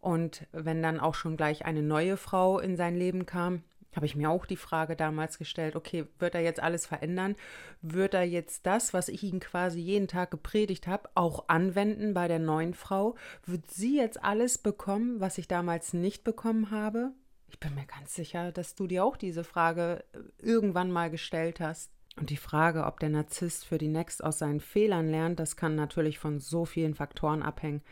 und 0.00 0.46
wenn 0.52 0.82
dann 0.82 1.00
auch 1.00 1.14
schon 1.14 1.36
gleich 1.36 1.64
eine 1.64 1.82
neue 1.82 2.16
Frau 2.16 2.58
in 2.58 2.76
sein 2.76 2.96
Leben 2.96 3.26
kam, 3.26 3.62
habe 3.94 4.06
ich 4.06 4.16
mir 4.16 4.30
auch 4.30 4.46
die 4.46 4.56
Frage 4.56 4.96
damals 4.96 5.38
gestellt, 5.38 5.76
okay, 5.76 6.06
wird 6.18 6.34
er 6.34 6.40
jetzt 6.40 6.60
alles 6.60 6.86
verändern? 6.86 7.36
Wird 7.82 8.14
er 8.14 8.24
jetzt 8.24 8.66
das, 8.66 8.94
was 8.94 9.08
ich 9.08 9.22
ihm 9.22 9.40
quasi 9.40 9.80
jeden 9.80 10.08
Tag 10.08 10.30
gepredigt 10.30 10.86
habe, 10.86 11.10
auch 11.14 11.48
anwenden 11.48 12.14
bei 12.14 12.28
der 12.28 12.38
neuen 12.38 12.74
Frau? 12.74 13.16
Wird 13.44 13.70
sie 13.70 13.96
jetzt 13.96 14.22
alles 14.22 14.58
bekommen, 14.58 15.20
was 15.20 15.38
ich 15.38 15.48
damals 15.48 15.92
nicht 15.92 16.24
bekommen 16.24 16.70
habe? 16.70 17.12
Ich 17.48 17.60
bin 17.60 17.74
mir 17.74 17.84
ganz 17.84 18.14
sicher, 18.14 18.50
dass 18.50 18.74
du 18.74 18.86
dir 18.86 19.04
auch 19.04 19.18
diese 19.18 19.44
Frage 19.44 20.04
äh, 20.14 20.18
irgendwann 20.38 20.90
mal 20.90 21.10
gestellt 21.10 21.60
hast. 21.60 21.92
Und 22.16 22.30
die 22.30 22.36
Frage, 22.36 22.84
ob 22.84 23.00
der 23.00 23.10
Narzisst 23.10 23.66
für 23.66 23.78
die 23.78 23.88
Next 23.88 24.24
aus 24.24 24.38
seinen 24.38 24.60
Fehlern 24.60 25.08
lernt, 25.08 25.38
das 25.38 25.56
kann 25.56 25.74
natürlich 25.74 26.18
von 26.18 26.40
so 26.40 26.64
vielen 26.64 26.94
Faktoren 26.94 27.42
abhängen. 27.42 27.82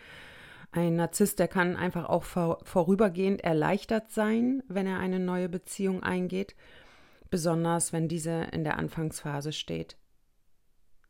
Ein 0.73 0.97
Narzisst, 0.97 1.39
der 1.41 1.49
kann 1.49 1.77
einfach 1.77 2.09
auch 2.09 2.23
vor, 2.23 2.61
vorübergehend 2.63 3.43
erleichtert 3.43 4.13
sein, 4.13 4.63
wenn 4.69 4.87
er 4.87 5.01
eine 5.01 5.19
neue 5.19 5.49
Beziehung 5.49 6.03
eingeht, 6.03 6.55
besonders 7.29 7.93
wenn 7.93 8.07
diese 8.07 8.49
in 8.53 8.63
der 8.63 8.79
Anfangsphase 8.79 9.53
steht. 9.53 9.97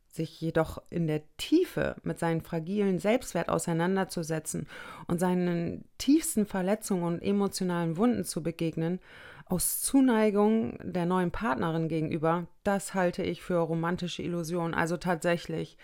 Sich 0.07 0.41
jedoch 0.41 0.81
in 0.89 1.07
der 1.07 1.21
Tiefe 1.37 1.95
mit 2.03 2.19
seinem 2.19 2.41
fragilen 2.41 2.99
Selbstwert 2.99 3.49
auseinanderzusetzen 3.49 4.67
und 5.07 5.19
seinen 5.19 5.85
tiefsten 5.97 6.45
Verletzungen 6.45 7.03
und 7.03 7.21
emotionalen 7.21 7.97
Wunden 7.97 8.25
zu 8.25 8.43
begegnen, 8.43 8.99
aus 9.45 9.81
Zuneigung 9.81 10.77
der 10.81 11.05
neuen 11.05 11.31
Partnerin 11.31 11.87
gegenüber, 11.87 12.47
das 12.63 12.93
halte 12.93 13.21
ich 13.21 13.41
für 13.41 13.57
romantische 13.57 14.23
Illusion. 14.23 14.73
Also 14.73 14.97
tatsächlich, 14.97 15.77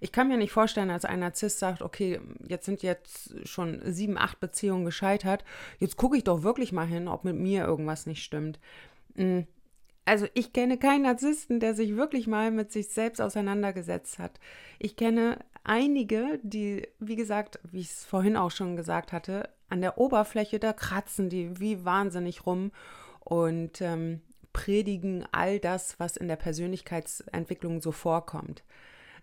ich 0.00 0.12
kann 0.12 0.28
mir 0.28 0.38
nicht 0.38 0.52
vorstellen, 0.52 0.90
als 0.90 1.04
ein 1.04 1.20
Narzisst 1.20 1.58
sagt, 1.58 1.82
okay, 1.82 2.20
jetzt 2.46 2.64
sind 2.64 2.82
jetzt 2.82 3.46
schon 3.46 3.80
sieben, 3.84 4.18
acht 4.18 4.40
Beziehungen 4.40 4.84
gescheitert, 4.84 5.44
jetzt 5.78 5.96
gucke 5.96 6.16
ich 6.16 6.24
doch 6.24 6.42
wirklich 6.42 6.72
mal 6.72 6.86
hin, 6.86 7.06
ob 7.06 7.24
mit 7.24 7.36
mir 7.36 7.64
irgendwas 7.64 8.06
nicht 8.06 8.22
stimmt. 8.22 8.58
Hm, 9.14 9.46
also 10.06 10.26
ich 10.34 10.52
kenne 10.52 10.78
keinen 10.78 11.02
Narzissten, 11.02 11.60
der 11.60 11.74
sich 11.74 11.96
wirklich 11.96 12.26
mal 12.26 12.50
mit 12.50 12.72
sich 12.72 12.88
selbst 12.88 13.20
auseinandergesetzt 13.20 14.18
hat. 14.18 14.40
Ich 14.78 14.96
kenne 14.96 15.38
einige, 15.62 16.40
die, 16.42 16.88
wie 16.98 17.16
gesagt, 17.16 17.60
wie 17.70 17.80
ich 17.80 17.90
es 17.90 18.04
vorhin 18.04 18.36
auch 18.36 18.50
schon 18.50 18.76
gesagt 18.76 19.12
hatte, 19.12 19.48
an 19.68 19.82
der 19.82 19.98
Oberfläche, 19.98 20.58
da 20.58 20.72
kratzen 20.72 21.28
die 21.28 21.60
wie 21.60 21.84
wahnsinnig 21.84 22.46
rum 22.46 22.72
und 23.20 23.80
ähm, 23.80 24.20
predigen 24.52 25.24
all 25.30 25.60
das, 25.60 26.00
was 26.00 26.16
in 26.16 26.26
der 26.26 26.36
Persönlichkeitsentwicklung 26.36 27.80
so 27.80 27.92
vorkommt. 27.92 28.64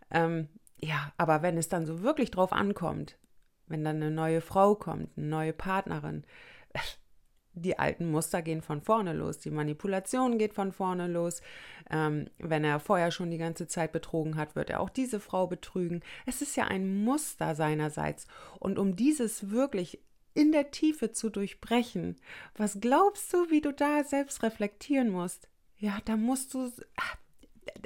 Ähm, 0.10 0.48
ja, 0.80 1.12
aber 1.18 1.42
wenn 1.42 1.58
es 1.58 1.70
dann 1.70 1.86
so 1.86 2.02
wirklich 2.02 2.32
drauf 2.32 2.54
ankommt, 2.54 3.18
wenn 3.68 3.84
dann 3.84 3.98
eine 3.98 4.12
neue 4.12 4.42
Frau 4.42 4.76
kommt, 4.76 5.18
eine 5.18 5.28
neue 5.28 5.54
Partnerin, 5.54 6.24
die 7.54 7.80
alten 7.80 8.12
Muster 8.12 8.44
gehen 8.44 8.62
von 8.62 8.82
vorne 8.82 9.14
los, 9.14 9.40
die 9.40 9.50
Manipulation 9.50 10.38
geht 10.38 10.54
von 10.54 10.72
vorne 10.72 11.08
los. 11.08 11.42
Ähm, 11.90 12.30
wenn 12.38 12.64
er 12.64 12.80
vorher 12.80 13.10
schon 13.10 13.32
die 13.32 13.40
ganze 13.40 13.68
Zeit 13.68 13.92
betrogen 13.92 14.36
hat, 14.36 14.56
wird 14.56 14.70
er 14.70 14.80
auch 14.80 14.92
diese 14.92 15.20
Frau 15.20 15.48
betrügen. 15.48 16.04
Es 16.28 16.44
ist 16.44 16.56
ja 16.56 16.66
ein 16.66 17.04
Muster 17.04 17.56
seinerseits. 17.56 18.28
Und 18.60 18.78
um 18.78 18.96
dieses 18.96 19.50
wirklich 19.50 20.00
in 20.36 20.52
der 20.52 20.70
Tiefe 20.70 21.12
zu 21.12 21.32
durchbrechen, 21.32 22.18
was 22.56 22.80
glaubst 22.80 23.34
du, 23.34 23.50
wie 23.50 23.62
du 23.62 23.74
da 23.74 24.04
selbst 24.04 24.44
reflektieren 24.44 25.10
musst? 25.10 25.50
Ja, 25.80 25.98
da 26.06 26.16
musst 26.16 26.54
du, 26.54 26.72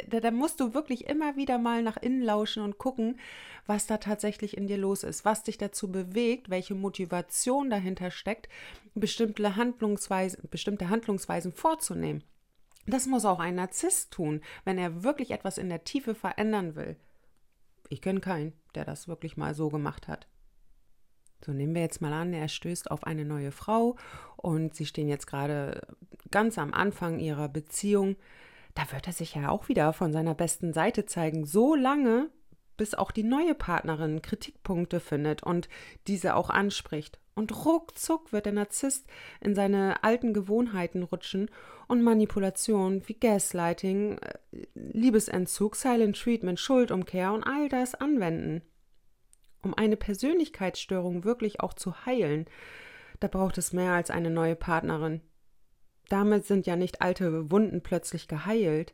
da, 0.08 0.20
da, 0.20 0.32
musst 0.32 0.60
du 0.60 0.74
wirklich 0.74 1.08
immer 1.08 1.36
wieder 1.36 1.58
mal 1.58 1.82
nach 1.84 1.98
innen 1.98 2.22
lauschen 2.22 2.64
und 2.64 2.78
gucken, 2.78 3.20
was 3.66 3.88
da 3.88 3.98
tatsächlich 3.98 4.58
in 4.58 4.68
dir 4.68 4.78
los 4.78 5.04
ist, 5.04 5.26
was 5.26 5.44
dich 5.44 5.58
dazu 5.58 5.92
bewegt, 5.92 6.50
welche 6.50 6.76
Motivation 6.76 7.70
dahinter 7.70 8.12
steckt, 8.12 8.50
bestimmte 8.96 9.56
Handlungsweisen, 9.56 10.50
bestimmte 10.50 10.90
Handlungsweisen 10.90 11.52
vorzunehmen. 11.52 12.24
Das 12.88 13.06
muss 13.06 13.26
auch 13.26 13.40
ein 13.40 13.56
Narzisst 13.56 14.12
tun, 14.12 14.42
wenn 14.66 14.78
er 14.78 15.04
wirklich 15.04 15.32
etwas 15.32 15.58
in 15.58 15.70
der 15.70 15.84
Tiefe 15.84 16.16
verändern 16.16 16.76
will. 16.76 16.98
Ich 17.90 18.02
kenne 18.02 18.22
keinen, 18.22 18.54
der 18.74 18.86
das 18.86 19.08
wirklich 19.08 19.38
mal 19.38 19.54
so 19.54 19.70
gemacht 19.70 20.08
hat. 20.08 20.28
So 21.46 21.52
nehmen 21.52 21.74
wir 21.74 21.82
jetzt 21.82 22.02
mal 22.02 22.14
an, 22.14 22.34
er 22.34 22.48
stößt 22.48 22.92
auf 22.92 23.04
eine 23.04 23.26
neue 23.26 23.52
Frau 23.52 23.98
und 24.38 24.76
sie 24.76 24.86
stehen 24.86 25.10
jetzt 25.10 25.26
gerade 25.26 25.82
ganz 26.30 26.58
am 26.58 26.74
Anfang 26.74 27.20
ihrer 27.20 27.50
Beziehung 27.50 28.16
da 28.74 28.92
wird 28.92 29.08
er 29.08 29.13
sich 29.13 29.36
ja 29.36 29.50
auch 29.50 29.70
wieder 29.70 29.94
von 29.94 30.13
seiner 30.13 30.36
besten 30.36 30.74
Seite 30.74 31.06
zeigen, 31.06 31.46
so 31.46 31.75
lange, 31.75 32.30
bis 32.78 32.94
auch 32.96 33.12
die 33.12 33.24
neue 33.24 33.54
Partnerin 33.54 34.22
Kritikpunkte 34.22 35.00
findet 35.00 35.44
und 35.44 35.70
diese 36.08 36.36
auch 36.36 36.50
anspricht. 36.50 37.20
Und 37.34 37.66
ruckzuck 37.66 38.34
wird 38.34 38.46
der 38.46 38.54
Narzisst 38.54 39.08
in 39.40 39.56
seine 39.56 40.04
alten 40.04 40.34
Gewohnheiten 40.34 41.04
rutschen 41.04 41.50
und 41.88 42.01
Manipulation 42.01 43.08
wie 43.08 43.13
Gaslighting, 43.13 44.18
äh, 44.18 44.38
Liebesentzug, 44.74 45.75
Silent 45.75 46.18
Treatment, 46.18 46.60
Schuldumkehr 46.60 47.32
und 47.34 47.44
all 47.44 47.70
das 47.70 47.96
anwenden. 47.96 48.62
Um 49.62 49.74
eine 49.74 49.96
Persönlichkeitsstörung 49.96 51.24
wirklich 51.24 51.60
auch 51.62 51.74
zu 51.74 52.06
heilen, 52.06 52.46
da 53.20 53.28
braucht 53.28 53.58
es 53.58 53.74
mehr 53.74 53.94
als 53.94 54.10
eine 54.10 54.32
neue 54.32 54.56
Partnerin. 54.56 55.22
Damit 56.12 56.46
sind 56.46 56.68
ja 56.68 56.75
nicht 56.75 57.01
alte 57.01 57.51
Wunden 57.51 57.82
plötzlich 57.82 58.27
geheilt. 58.27 58.94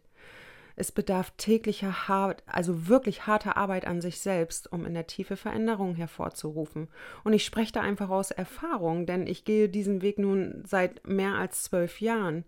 Es 0.75 0.91
bedarf 0.91 1.31
täglicher, 1.37 2.07
hart, 2.07 2.43
also 2.45 2.87
wirklich 2.87 3.25
harter 3.25 3.57
Arbeit 3.57 3.87
an 3.87 4.01
sich 4.01 4.19
selbst, 4.19 4.71
um 4.71 4.85
in 4.85 4.93
der 4.93 5.07
Tiefe 5.07 5.35
Veränderungen 5.35 5.95
hervorzurufen. 5.95 6.89
Und 7.23 7.33
ich 7.33 7.43
spreche 7.43 7.71
da 7.71 7.81
einfach 7.81 8.11
aus 8.11 8.29
Erfahrung, 8.29 9.07
denn 9.07 9.25
ich 9.25 9.45
gehe 9.45 9.67
diesen 9.67 10.03
Weg 10.03 10.19
nun 10.19 10.61
seit 10.67 11.07
mehr 11.07 11.33
als 11.33 11.63
zwölf 11.63 12.01
Jahren. 12.01 12.43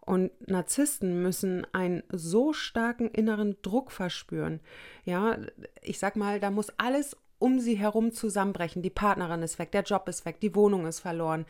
Und 0.00 0.32
Narzissten 0.50 1.22
müssen 1.22 1.64
einen 1.72 2.02
so 2.10 2.52
starken 2.52 3.08
inneren 3.08 3.54
Druck 3.62 3.92
verspüren. 3.92 4.58
Ja, 5.04 5.38
ich 5.80 6.00
sag 6.00 6.16
mal, 6.16 6.40
da 6.40 6.50
muss 6.50 6.72
alles 6.76 7.16
um 7.42 7.58
sie 7.58 7.74
herum 7.74 8.12
zusammenbrechen. 8.12 8.82
Die 8.82 8.90
Partnerin 8.90 9.42
ist 9.42 9.58
weg, 9.58 9.72
der 9.72 9.82
Job 9.82 10.08
ist 10.08 10.24
weg, 10.24 10.40
die 10.40 10.54
Wohnung 10.54 10.86
ist 10.86 11.00
verloren. 11.00 11.44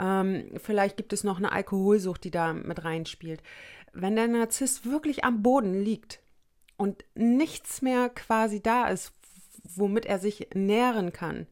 Ähm, 0.00 0.52
vielleicht 0.56 0.96
gibt 0.96 1.12
es 1.12 1.24
noch 1.24 1.38
eine 1.38 1.52
Alkoholsucht, 1.52 2.24
die 2.24 2.30
da 2.30 2.52
mit 2.52 2.84
reinspielt. 2.84 3.42
Wenn 3.92 4.16
der 4.16 4.28
Narzisst 4.28 4.86
wirklich 4.88 5.24
am 5.24 5.42
Boden 5.42 5.74
liegt 5.74 6.20
und 6.76 7.04
nichts 7.14 7.82
mehr 7.82 8.08
quasi 8.08 8.62
da 8.62 8.86
ist, 8.86 9.12
womit 9.64 10.06
er 10.06 10.18
sich 10.18 10.48
nähren 10.54 11.12
kann, 11.12 11.46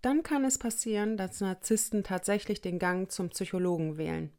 dann 0.00 0.22
kann 0.22 0.44
es 0.44 0.58
passieren, 0.58 1.16
dass 1.16 1.40
Narzissten 1.40 2.02
tatsächlich 2.02 2.60
den 2.60 2.78
Gang 2.78 3.12
zum 3.12 3.28
Psychologen 3.28 3.98
wählen. 3.98 4.32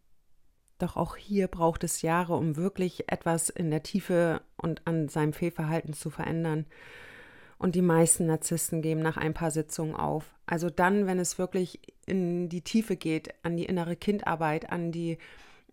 Doch 0.79 0.97
auch 0.97 1.15
hier 1.15 1.47
braucht 1.47 1.83
es 1.83 2.01
Jahre, 2.01 2.35
um 2.35 2.57
wirklich 2.57 3.09
etwas 3.09 3.49
in 3.49 3.71
der 3.71 3.83
Tiefe 3.83 4.41
und 4.57 4.81
an 4.85 5.07
seinem 5.07 5.31
Fehlverhalten 5.31 5.93
zu 5.93 6.09
verändern. 6.09 6.65
Und 7.57 7.75
die 7.75 7.81
meisten 7.81 8.25
Narzissten 8.25 8.81
geben 8.81 9.01
nach 9.01 9.17
ein 9.17 9.33
paar 9.33 9.51
Sitzungen 9.51 9.95
auf. 9.95 10.33
Also 10.45 10.69
dann, 10.69 11.07
wenn 11.07 11.19
es 11.19 11.37
wirklich 11.37 11.79
in 12.05 12.49
die 12.49 12.61
Tiefe 12.61 12.95
geht, 12.95 13.33
an 13.43 13.55
die 13.55 13.65
innere 13.65 13.95
Kindarbeit, 13.95 14.69
an 14.71 14.91
die 14.91 15.17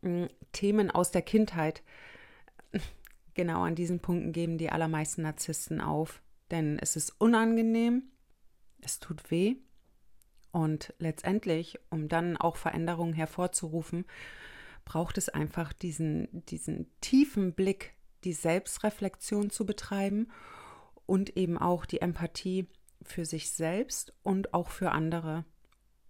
mh, 0.02 0.22
hm, 0.22 0.28
Themen 0.52 0.90
aus 0.90 1.10
der 1.10 1.22
Kindheit. 1.22 1.82
Genau 3.34 3.62
an 3.62 3.76
diesen 3.76 4.00
Punkten 4.00 4.32
geben 4.32 4.58
die 4.58 4.70
allermeisten 4.70 5.22
Narzissten 5.22 5.80
auf. 5.80 6.20
Denn 6.50 6.78
es 6.80 6.96
ist 6.96 7.14
unangenehm, 7.20 8.02
es 8.82 8.98
tut 8.98 9.30
weh. 9.30 9.56
Und 10.50 10.92
letztendlich, 10.98 11.78
um 11.90 12.08
dann 12.08 12.36
auch 12.36 12.56
Veränderungen 12.56 13.14
hervorzurufen, 13.14 14.04
braucht 14.84 15.16
es 15.16 15.28
einfach 15.28 15.72
diesen, 15.72 16.44
diesen 16.46 16.90
tiefen 17.00 17.52
Blick, 17.52 17.94
die 18.24 18.32
Selbstreflexion 18.32 19.50
zu 19.50 19.64
betreiben 19.64 20.28
und 21.10 21.36
eben 21.36 21.58
auch 21.58 21.86
die 21.86 22.00
Empathie 22.00 22.68
für 23.02 23.24
sich 23.24 23.50
selbst 23.50 24.14
und 24.22 24.54
auch 24.54 24.68
für 24.70 24.92
andere, 24.92 25.44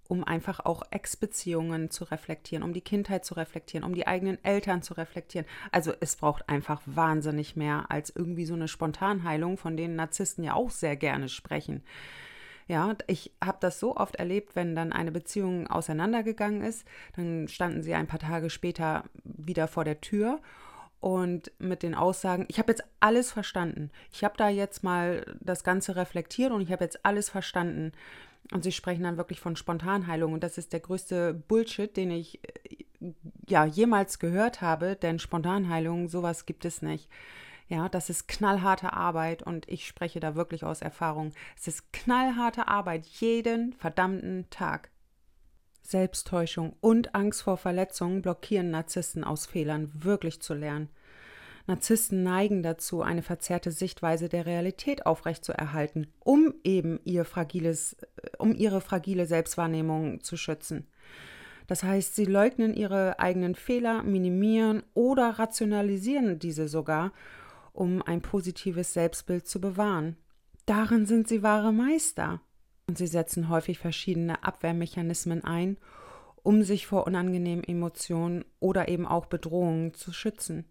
um 0.09 0.25
einfach 0.25 0.61
auch 0.61 0.83
Ex-Beziehungen 0.90 1.90
zu 1.90 2.04
reflektieren, 2.04 2.62
um 2.62 2.75
die 2.75 2.83
Kindheit 2.83 3.25
zu 3.25 3.33
reflektieren, 3.33 3.87
um 3.87 3.95
die 3.95 4.07
eigenen 4.07 4.45
Eltern 4.45 4.83
zu 4.83 4.92
reflektieren. 4.92 5.47
Also 5.73 5.95
es 6.00 6.16
braucht 6.16 6.50
einfach 6.50 6.83
wahnsinnig 6.85 7.57
mehr 7.57 7.87
als 7.88 8.14
irgendwie 8.14 8.45
so 8.45 8.52
eine 8.52 8.69
Spontanheilung, 8.69 9.57
von 9.57 9.75
denen 9.75 9.97
Narzissten 9.97 10.45
ja 10.45 10.52
auch 10.52 10.71
sehr 10.71 10.97
gerne 10.97 11.30
sprechen. 11.30 11.83
Ja, 12.69 12.95
ich 13.07 13.33
habe 13.42 13.57
das 13.59 13.80
so 13.80 13.97
oft 13.97 14.16
erlebt, 14.16 14.54
wenn 14.54 14.76
dann 14.76 14.92
eine 14.92 15.12
Beziehung 15.12 15.66
auseinandergegangen 15.66 16.61
ist, 16.61 16.87
dann 17.16 17.49
standen 17.49 17.83
sie 17.83 17.95
ein 17.95 18.07
paar 18.07 18.21
Tage 18.21 18.50
später 18.50 19.04
wieder 19.25 19.66
vor 19.66 19.85
der 19.85 20.02
Tür 20.02 20.42
und 21.00 21.50
mit 21.59 21.83
den 21.83 21.95
Aussagen, 21.95 22.47
ich 22.49 22.59
habe 22.59 22.73
jetzt 22.73 22.85
alles 23.00 23.33
verstanden. 23.33 23.90
Ich 24.12 24.23
habe 24.23 24.37
da 24.37 24.49
jetzt 24.49 24.85
mal 24.85 25.25
das 25.40 25.64
Ganze 25.64 25.97
reflektiert 25.97 26.52
und 26.52 26.61
ich 26.61 26.71
habe 26.71 26.85
jetzt 26.85 27.04
alles 27.04 27.30
verstanden. 27.30 27.92
Und 28.52 28.64
sie 28.64 28.73
sprechen 28.73 29.04
dann 29.04 29.16
wirklich 29.16 29.40
von 29.40 29.57
Spontanheilung 29.57 30.33
und 30.33 30.42
das 30.42 30.59
ist 30.59 30.73
der 30.73 30.80
größte 30.80 31.35
Bullshit, 31.35 31.97
den 31.97 32.11
ich 32.11 32.40
ja 33.49 33.64
jemals 33.64 34.19
gehört 34.19 34.61
habe, 34.61 34.97
denn 34.97 35.19
Spontanheilung, 35.19 36.09
sowas 36.09 36.47
gibt 36.47 36.64
es 36.64 36.83
nicht. 36.83 37.09
Ja, 37.69 37.88
das 37.88 38.11
ist 38.11 38.26
knallharte 38.26 38.92
Arbeit 38.92 39.45
und 39.45 39.69
ich 39.69 39.87
spreche 39.87 40.19
da 40.21 40.35
wirklich 40.35 40.64
aus 40.64 40.83
Erfahrung. 40.83 41.33
Es 41.57 41.69
ist 41.69 41.92
knallharte 41.92 42.66
Arbeit 42.66 43.07
jeden 43.07 43.73
verdammten 43.75 44.50
Tag. 44.50 44.89
Selbsttäuschung 45.83 46.77
und 46.81 47.15
Angst 47.15 47.43
vor 47.43 47.57
Verletzungen 47.57 48.23
blockieren 48.23 48.71
Narzissten 48.71 49.25
aus 49.25 49.47
Fehlern 49.47 49.91
wirklich 49.95 50.41
zu 50.41 50.55
lernen. 50.55 50.89
Narzissten 51.67 52.23
neigen 52.23 52.63
dazu, 52.63 53.03
eine 53.03 53.23
verzerrte 53.23 53.71
Sichtweise 53.71 54.29
der 54.29 54.47
Realität 54.47 55.07
aufrechtzuerhalten, 55.07 56.09
um 56.21 56.55
eben 56.65 57.01
ihr 57.05 57.25
fragiles, 57.25 57.95
äh, 57.95 58.31
um 58.39 58.55
ihre 58.55 58.81
fragile 58.81 59.27
Selbstwahrnehmung 59.27 60.23
zu 60.23 60.37
schützen. 60.37 60.87
Das 61.67 61.83
heißt, 61.83 62.17
sie 62.17 62.25
leugnen 62.25 62.75
ihre 62.75 63.21
eigenen 63.21 63.55
Fehler, 63.55 64.03
minimieren 64.03 64.83
oder 64.95 65.39
rationalisieren 65.39 66.39
diese 66.39 66.67
sogar 66.67 67.13
um 67.73 68.03
ein 68.03 68.21
positives 68.21 68.93
Selbstbild 68.93 69.47
zu 69.47 69.61
bewahren. 69.61 70.17
Darin 70.67 71.07
sind 71.07 71.29
sie 71.29 71.43
wahre 71.43 71.73
Meister. 71.73 72.41
Und 72.90 72.99
sie 72.99 73.06
setzen 73.06 73.49
häufig 73.49 73.78
verschiedene 73.78 74.42
Abwehrmechanismen 74.42 75.44
ein, 75.44 75.76
um 76.42 76.64
sich 76.64 76.88
vor 76.88 77.06
unangenehmen 77.06 77.62
Emotionen 77.62 78.44
oder 78.59 78.88
eben 78.88 79.06
auch 79.06 79.26
Bedrohungen 79.26 79.94
zu 79.94 80.12
schützen. 80.12 80.64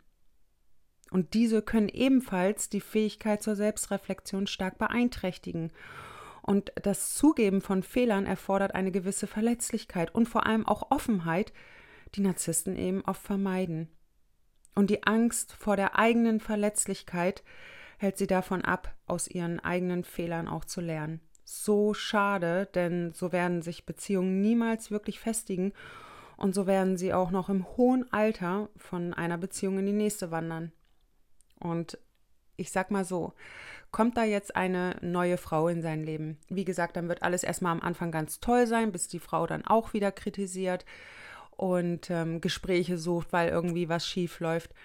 Und 1.12 1.34
diese 1.34 1.62
können 1.62 1.88
ebenfalls 1.88 2.68
die 2.68 2.82
Fähigkeit 2.82 3.42
zur 3.42 3.56
Selbstreflexion 3.56 4.48
stark 4.48 4.78
beeinträchtigen. 4.78 5.72
Und 6.42 6.74
das 6.84 7.14
Zugeben 7.14 7.62
von 7.62 7.84
Fehlern 7.84 8.26
erfordert 8.26 8.76
eine 8.76 8.92
gewisse 8.92 9.26
Verletzlichkeit 9.26 10.14
und 10.14 10.28
vor 10.28 10.46
allem 10.46 10.68
auch 10.68 10.92
Offenheit, 10.92 11.54
die 12.16 12.22
Narzissten 12.22 12.76
eben 12.76 13.02
oft 13.06 13.22
vermeiden. 13.22 13.88
Und 14.76 14.90
die 14.90 15.04
Angst 15.04 15.54
vor 15.54 15.78
der 15.78 15.98
eigenen 15.98 16.42
Verletzlichkeit 16.42 17.46
hält 17.98 18.18
sie 18.18 18.28
davon 18.28 18.66
ab, 18.66 18.94
aus 19.06 19.30
ihren 19.30 19.62
eigenen 19.62 20.04
Fehlern 20.04 20.50
auch 20.50 20.66
zu 20.66 20.82
lernen. 20.82 21.22
So 21.52 21.96
schade, 21.96 22.68
denn 22.76 23.12
so 23.16 23.32
werden 23.32 23.64
sich 23.64 23.88
Beziehungen 23.88 24.40
niemals 24.40 24.92
wirklich 24.92 25.20
festigen 25.20 25.74
und 26.38 26.54
so 26.54 26.68
werden 26.68 26.96
sie 26.96 27.12
auch 27.12 27.32
noch 27.32 27.50
im 27.50 27.66
hohen 27.76 28.06
Alter 28.14 28.70
von 28.78 29.16
einer 29.16 29.40
Beziehung 29.40 29.80
in 29.80 29.88
die 29.88 29.92
nächste 29.92 30.30
wandern. 30.30 30.72
Und 31.60 31.98
ich 32.56 32.70
sag 32.70 32.92
mal 32.92 33.04
so, 33.04 33.34
kommt 33.90 34.16
da 34.16 34.26
jetzt 34.26 34.56
eine 34.56 34.98
neue 35.02 35.38
Frau 35.38 35.70
in 35.70 35.82
sein 35.82 36.04
Leben. 36.04 36.38
Wie 36.50 36.66
gesagt, 36.66 36.96
dann 36.96 37.10
wird 37.10 37.24
alles 37.24 37.44
erstmal 37.44 37.72
am 37.72 37.82
Anfang 37.82 38.12
ganz 38.12 38.40
toll 38.40 38.68
sein, 38.68 38.92
bis 38.92 39.08
die 39.08 39.18
Frau 39.18 39.48
dann 39.48 39.66
auch 39.66 39.94
wieder 39.94 40.12
kritisiert 40.12 40.86
und 41.58 42.12
ähm, 42.12 42.42
Gespräche 42.42 43.00
sucht, 43.00 43.34
weil 43.34 43.50
irgendwie 43.50 43.90
was 43.90 44.06
schief 44.06 44.40
läuft. 44.40 44.76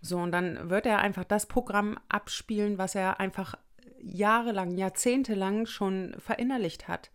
So, 0.00 0.18
und 0.18 0.30
dann 0.30 0.70
wird 0.70 0.86
er 0.86 1.00
einfach 1.00 1.24
das 1.24 1.46
Programm 1.46 1.98
abspielen, 2.08 2.78
was 2.78 2.94
er 2.94 3.18
einfach 3.18 3.56
jahrelang, 4.02 4.76
jahrzehntelang 4.76 5.66
schon 5.66 6.14
verinnerlicht 6.18 6.88
hat. 6.88 7.10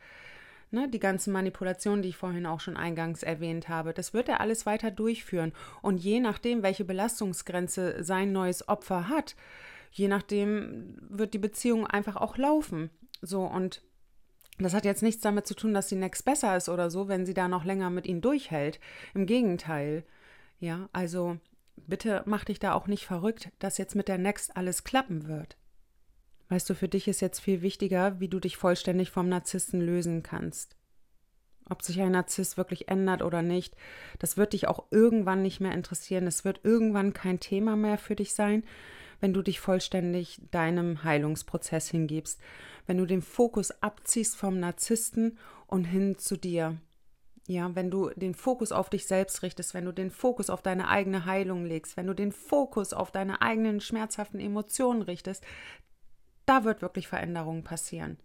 Ne, 0.70 0.90
die 0.90 1.00
ganzen 1.00 1.32
Manipulationen, 1.32 2.02
die 2.02 2.10
ich 2.10 2.18
vorhin 2.18 2.46
auch 2.46 2.60
schon 2.60 2.76
eingangs 2.76 3.24
erwähnt 3.24 3.70
habe, 3.70 3.94
das 3.94 4.14
wird 4.14 4.28
er 4.28 4.42
alles 4.42 4.66
weiter 4.66 4.92
durchführen. 4.92 5.54
Und 5.82 5.98
je 5.98 6.20
nachdem, 6.20 6.62
welche 6.62 6.84
Belastungsgrenze 6.84 8.04
sein 8.04 8.34
neues 8.34 8.68
Opfer 8.68 9.08
hat, 9.08 9.38
je 9.92 10.10
nachdem 10.10 10.98
wird 11.10 11.34
die 11.34 11.40
Beziehung 11.40 11.88
einfach 11.88 12.18
auch 12.18 12.38
laufen. 12.38 12.90
So, 13.22 13.44
und 13.44 13.82
das 14.60 14.74
hat 14.74 14.84
jetzt 14.84 15.04
nichts 15.04 15.22
damit 15.22 15.48
zu 15.48 15.54
tun, 15.54 15.74
dass 15.74 15.88
die 15.88 15.96
Next 15.96 16.26
besser 16.26 16.58
ist 16.58 16.68
oder 16.68 16.90
so, 16.90 17.08
wenn 17.08 17.26
sie 17.26 17.34
da 17.34 17.48
noch 17.48 17.64
länger 17.64 17.90
mit 17.90 18.06
ihnen 18.06 18.22
durchhält. 18.22 18.80
Im 19.14 19.26
Gegenteil. 19.26 20.04
Ja, 20.60 20.90
also 20.92 21.38
bitte 21.76 22.24
mach 22.26 22.44
dich 22.44 22.60
da 22.60 22.74
auch 22.74 22.88
nicht 22.88 23.06
verrückt, 23.06 23.52
dass 23.60 23.78
jetzt 23.78 23.96
mit 23.96 24.08
der 24.08 24.18
Next 24.18 24.58
alles 24.58 24.84
klappen 24.84 25.28
wird. 25.28 25.58
Weißt 26.50 26.70
du, 26.70 26.76
für 26.76 26.88
dich 26.88 27.08
ist 27.08 27.22
jetzt 27.22 27.40
viel 27.40 27.62
wichtiger, 27.62 28.20
wie 28.20 28.30
du 28.30 28.40
dich 28.40 28.58
vollständig 28.58 29.12
vom 29.12 29.28
Narzissten 29.28 29.82
lösen 29.82 30.24
kannst. 30.24 30.76
Ob 31.70 31.82
sich 31.82 32.00
ein 32.00 32.12
Narzisst 32.12 32.56
wirklich 32.58 32.88
ändert 32.88 33.22
oder 33.22 33.42
nicht, 33.42 33.76
das 34.20 34.38
wird 34.38 34.54
dich 34.54 34.68
auch 34.68 34.86
irgendwann 34.90 35.42
nicht 35.42 35.60
mehr 35.60 35.74
interessieren. 35.74 36.26
Es 36.26 36.46
wird 36.46 36.62
irgendwann 36.64 37.14
kein 37.14 37.42
Thema 37.42 37.76
mehr 37.76 37.98
für 37.98 38.16
dich 38.16 38.34
sein, 38.34 38.64
wenn 39.20 39.34
du 39.34 39.42
dich 39.42 39.60
vollständig 39.60 40.40
deinem 40.52 41.04
Heilungsprozess 41.04 41.90
hingibst 41.90 42.40
wenn 42.88 42.98
du 42.98 43.06
den 43.06 43.22
Fokus 43.22 43.72
abziehst 43.84 44.36
vom 44.36 44.60
Narzissten 44.60 45.38
und 45.68 45.84
hin 45.84 46.18
zu 46.18 46.38
dir. 46.38 46.78
Ja, 47.46 47.74
wenn 47.76 47.92
du 47.92 48.10
den 48.16 48.34
Fokus 48.34 48.72
auf 48.72 48.90
dich 48.90 49.06
selbst 49.06 49.42
richtest, 49.44 49.74
wenn 49.74 49.86
du 49.86 49.94
den 49.94 50.12
Fokus 50.12 50.50
auf 50.50 50.62
deine 50.62 50.90
eigene 50.90 51.26
Heilung 51.26 51.66
legst, 51.66 51.96
wenn 51.96 52.08
du 52.08 52.14
den 52.14 52.32
Fokus 52.32 52.92
auf 52.92 53.12
deine 53.12 53.42
eigenen 53.42 53.80
schmerzhaften 53.80 54.40
Emotionen 54.40 55.02
richtest, 55.02 55.46
da 56.48 56.64
wird 56.64 56.82
wirklich 56.82 57.08
Veränderung 57.08 57.64
passieren. 57.64 58.18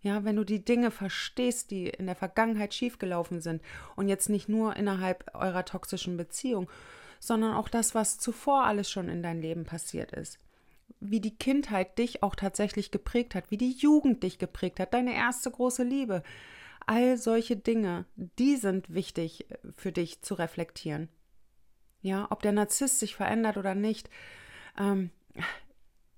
Ja, 0.00 0.24
wenn 0.24 0.36
du 0.36 0.44
die 0.44 0.64
Dinge 0.64 0.90
verstehst, 0.90 1.70
die 1.70 1.88
in 1.88 2.06
der 2.06 2.16
Vergangenheit 2.16 2.74
schiefgelaufen 2.74 3.40
sind 3.40 3.62
und 3.96 4.08
jetzt 4.08 4.28
nicht 4.28 4.48
nur 4.48 4.76
innerhalb 4.76 5.34
eurer 5.34 5.64
toxischen 5.64 6.16
Beziehung, 6.16 6.68
sondern 7.20 7.54
auch 7.54 7.68
das, 7.68 7.94
was 7.94 8.18
zuvor 8.18 8.64
alles 8.64 8.90
schon 8.90 9.08
in 9.08 9.22
dein 9.22 9.40
Leben 9.40 9.64
passiert 9.64 10.12
ist 10.12 10.38
wie 11.00 11.20
die 11.20 11.36
Kindheit 11.36 11.98
dich 11.98 12.22
auch 12.22 12.34
tatsächlich 12.34 12.90
geprägt 12.90 13.34
hat, 13.34 13.50
wie 13.50 13.56
die 13.56 13.72
Jugend 13.72 14.22
dich 14.22 14.38
geprägt 14.38 14.80
hat, 14.80 14.94
deine 14.94 15.14
erste 15.14 15.50
große 15.50 15.82
Liebe. 15.82 16.22
All 16.86 17.16
solche 17.16 17.56
Dinge, 17.56 18.06
die 18.16 18.56
sind 18.56 18.92
wichtig 18.92 19.50
äh, 19.50 19.58
für 19.76 19.92
dich 19.92 20.22
zu 20.22 20.34
reflektieren. 20.34 21.08
Ja, 22.00 22.26
ob 22.30 22.42
der 22.42 22.52
Narzisst 22.52 22.98
sich 22.98 23.14
verändert 23.14 23.56
oder 23.56 23.74
nicht. 23.74 24.10
Ähm, 24.78 25.10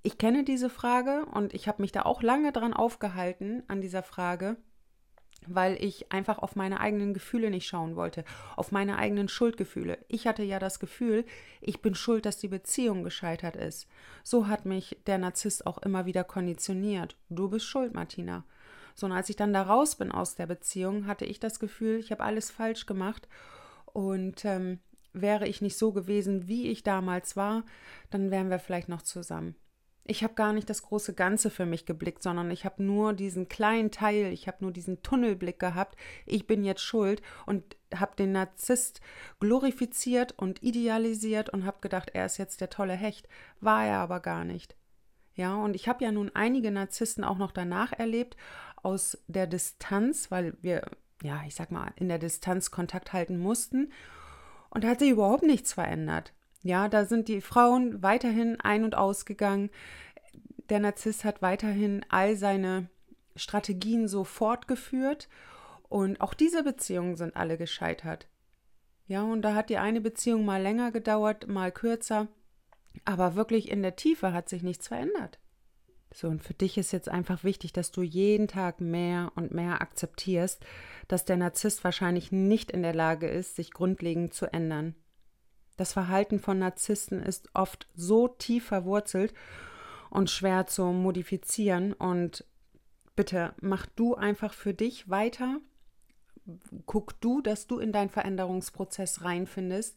ich 0.05 0.19
kenne 0.19 0.45
diese 0.45 0.71
Frage 0.71 1.27
und 1.33 1.53
ich 1.53 1.67
habe 1.67 1.83
mich 1.83 1.91
da 1.91 2.03
auch 2.03 2.23
lange 2.23 2.53
dran 2.53 2.73
aufgehalten 2.73 3.65
an 3.67 3.81
dieser 3.81 4.05
Frage 4.05 4.57
weil 5.47 5.83
ich 5.83 6.13
einfach 6.13 6.39
auf 6.39 6.57
meine 6.57 6.81
eigenen 6.81 7.15
Gefühle 7.15 7.51
nicht 7.51 7.67
schauen 7.67 7.97
wollte, 7.97 8.25
auf 8.57 8.73
meine 8.73 8.97
eigenen 8.97 9.29
Schuldgefühle. 9.29 9.99
Ich 10.09 10.27
hatte 10.27 10.43
ja 10.43 10.59
das 10.59 10.81
Gefühl, 10.81 11.25
ich 11.61 11.83
bin 11.83 11.95
schuld, 11.95 12.27
dass 12.27 12.39
die 12.39 12.49
Beziehung 12.49 13.05
gescheitert 13.05 13.57
ist. 13.57 13.87
So 14.23 14.49
hat 14.49 14.65
mich 14.65 14.97
der 15.07 15.19
Narzisst 15.19 15.67
auch 15.67 15.79
immer 15.79 16.07
wieder 16.07 16.25
konditioniert. 16.25 17.17
Du 17.29 17.49
bist 17.49 17.67
schuld, 17.67 17.95
Martina. 17.95 18.45
So, 18.95 19.07
und 19.07 19.13
als 19.13 19.29
ich 19.29 19.37
dann 19.37 19.53
da 19.53 19.63
raus 19.63 19.97
bin 19.97 20.13
aus 20.13 20.37
der 20.37 20.47
Beziehung, 20.47 21.07
hatte 21.07 21.25
ich 21.25 21.41
das 21.41 21.59
Gefühl, 21.59 21.99
ich 21.99 22.13
habe 22.13 22.23
alles 22.23 22.51
falsch 22.51 22.87
gemacht 22.87 23.29
und 23.87 24.45
ähm, 24.45 24.79
wäre 25.13 25.49
ich 25.49 25.61
nicht 25.61 25.77
so 25.77 25.93
gewesen, 25.93 26.47
wie 26.47 26.69
ich 26.69 26.85
damals 26.85 27.37
war, 27.37 27.65
dann 28.11 28.31
wären 28.31 28.51
wir 28.51 28.61
vielleicht 28.61 28.89
noch 28.89 29.03
zusammen. 29.03 29.57
Ich 30.07 30.23
habe 30.23 30.35
gar 30.35 30.53
nicht 30.53 30.69
das 30.69 30.83
große 30.83 31.15
Ganze 31.15 31.49
für 31.49 31.65
mich 31.65 31.87
geblickt, 31.87 32.23
sondern 32.23 32.51
ich 32.51 32.67
habe 32.67 32.83
nur 32.83 33.15
diesen 33.15 33.49
kleinen 33.49 33.91
Teil, 33.91 34.33
ich 34.33 34.47
habe 34.47 34.59
nur 34.61 34.71
diesen 34.71 35.03
Tunnelblick 35.03 35.59
gehabt. 35.59 35.97
Ich 36.27 36.47
bin 36.47 36.63
jetzt 36.63 36.83
schuld 36.83 37.23
und 37.47 37.77
habe 37.95 38.15
den 38.17 38.33
Narzisst 38.33 39.01
glorifiziert 39.41 40.33
und 40.37 40.63
idealisiert 40.63 41.49
und 41.49 41.65
habe 41.65 41.79
gedacht, 41.81 42.11
er 42.13 42.27
ist 42.27 42.37
jetzt 42.37 42.61
der 42.61 42.69
tolle 42.69 42.93
Hecht. 42.93 43.29
War 43.61 43.87
er 43.87 43.99
aber 43.99 44.21
gar 44.21 44.45
nicht. 44.45 44.77
Ja, 45.37 45.57
und 45.57 45.75
ich 45.75 45.89
habe 45.89 46.05
ja 46.05 46.13
nun 46.13 46.31
einige 46.35 46.71
Narzissten 46.71 47.25
auch 47.25 47.39
noch 47.39 47.51
danach 47.51 47.93
erlebt, 47.93 48.37
aus 48.83 49.19
der 49.27 49.47
Distanz, 49.47 50.31
weil 50.31 50.55
wir, 50.61 50.85
ja, 51.23 51.43
ich 51.47 51.55
sag 51.55 51.71
mal, 51.71 51.93
in 51.97 52.09
der 52.09 52.19
Distanz 52.19 52.71
Kontakt 52.71 53.15
halten 53.15 53.39
mussten. 53.39 53.91
Und 54.69 54.85
da 54.85 54.89
hat 54.89 54.99
sich 54.99 55.11
überhaupt 55.11 55.45
nichts 55.45 55.73
verändert. 55.73 56.34
Ja, 56.65 56.89
da 56.89 57.05
sind 57.05 57.29
die 57.29 57.43
Frauen 57.43 58.03
weiterhin 58.03 58.59
ein- 58.59 58.85
und 58.85 58.97
ausgegangen. 58.97 59.71
Der 60.71 60.81
Narzisst 60.81 61.23
hat 61.23 61.43
weiterhin 61.43 62.05
all 62.09 62.37
seine 62.37 62.89
Strategien 63.37 64.09
so 64.09 64.25
fortgeführt 64.25 65.29
und 65.91 66.23
auch 66.23 66.33
diese 66.33 66.65
Beziehungen 66.65 67.17
sind 67.17 67.37
alle 67.37 67.59
gescheitert. 67.59 68.29
Ja, 69.07 69.23
und 69.23 69.43
da 69.43 69.55
hat 69.55 69.69
die 69.69 69.77
eine 69.77 70.01
Beziehung 70.01 70.47
mal 70.47 70.63
länger 70.63 70.91
gedauert, 70.91 71.47
mal 71.49 71.71
kürzer. 71.71 72.29
Aber 73.05 73.35
wirklich 73.35 73.71
in 73.71 73.83
der 73.83 73.97
Tiefe 73.97 74.33
hat 74.33 74.49
sich 74.49 74.63
nichts 74.63 74.89
verändert. 74.89 75.39
So, 76.15 76.29
und 76.29 76.43
für 76.43 76.55
dich 76.55 76.79
ist 76.79 76.93
jetzt 76.93 77.11
einfach 77.11 77.45
wichtig, 77.45 77.75
dass 77.75 77.91
du 77.91 78.01
jeden 78.01 78.49
Tag 78.49 78.81
mehr 78.81 79.33
und 79.35 79.53
mehr 79.53 79.83
akzeptierst, 79.83 80.65
dass 81.09 81.27
der 81.27 81.37
Narzisst 81.37 81.85
wahrscheinlich 81.85 82.33
nicht 82.33 82.71
in 82.71 82.83
der 82.83 82.95
Lage 82.95 83.29
ist, 83.29 83.57
sich 83.57 83.73
grundlegend 83.73 84.33
zu 84.33 84.51
ändern. 84.51 84.95
Das 85.77 85.93
Verhalten 85.93 86.39
von 86.39 86.59
Narzissten 86.59 87.23
ist 87.23 87.49
oft 87.55 87.89
so 87.95 88.29
tief 88.29 88.67
verwurzelt 88.67 89.35
und 90.11 90.31
schwer 90.31 90.67
zu 90.67 90.85
modifizieren. 90.85 91.93
Und 91.93 92.45
bitte 93.17 93.55
mach 93.61 93.87
du 93.87 94.15
einfach 94.15 94.53
für 94.53 94.75
dich 94.75 95.09
weiter. 95.11 95.59
Guck 96.87 97.21
du, 97.21 97.41
dass 97.41 97.67
du 97.67 97.79
in 97.79 97.93
deinen 97.93 98.11
Veränderungsprozess 98.11 99.25
reinfindest, 99.25 99.97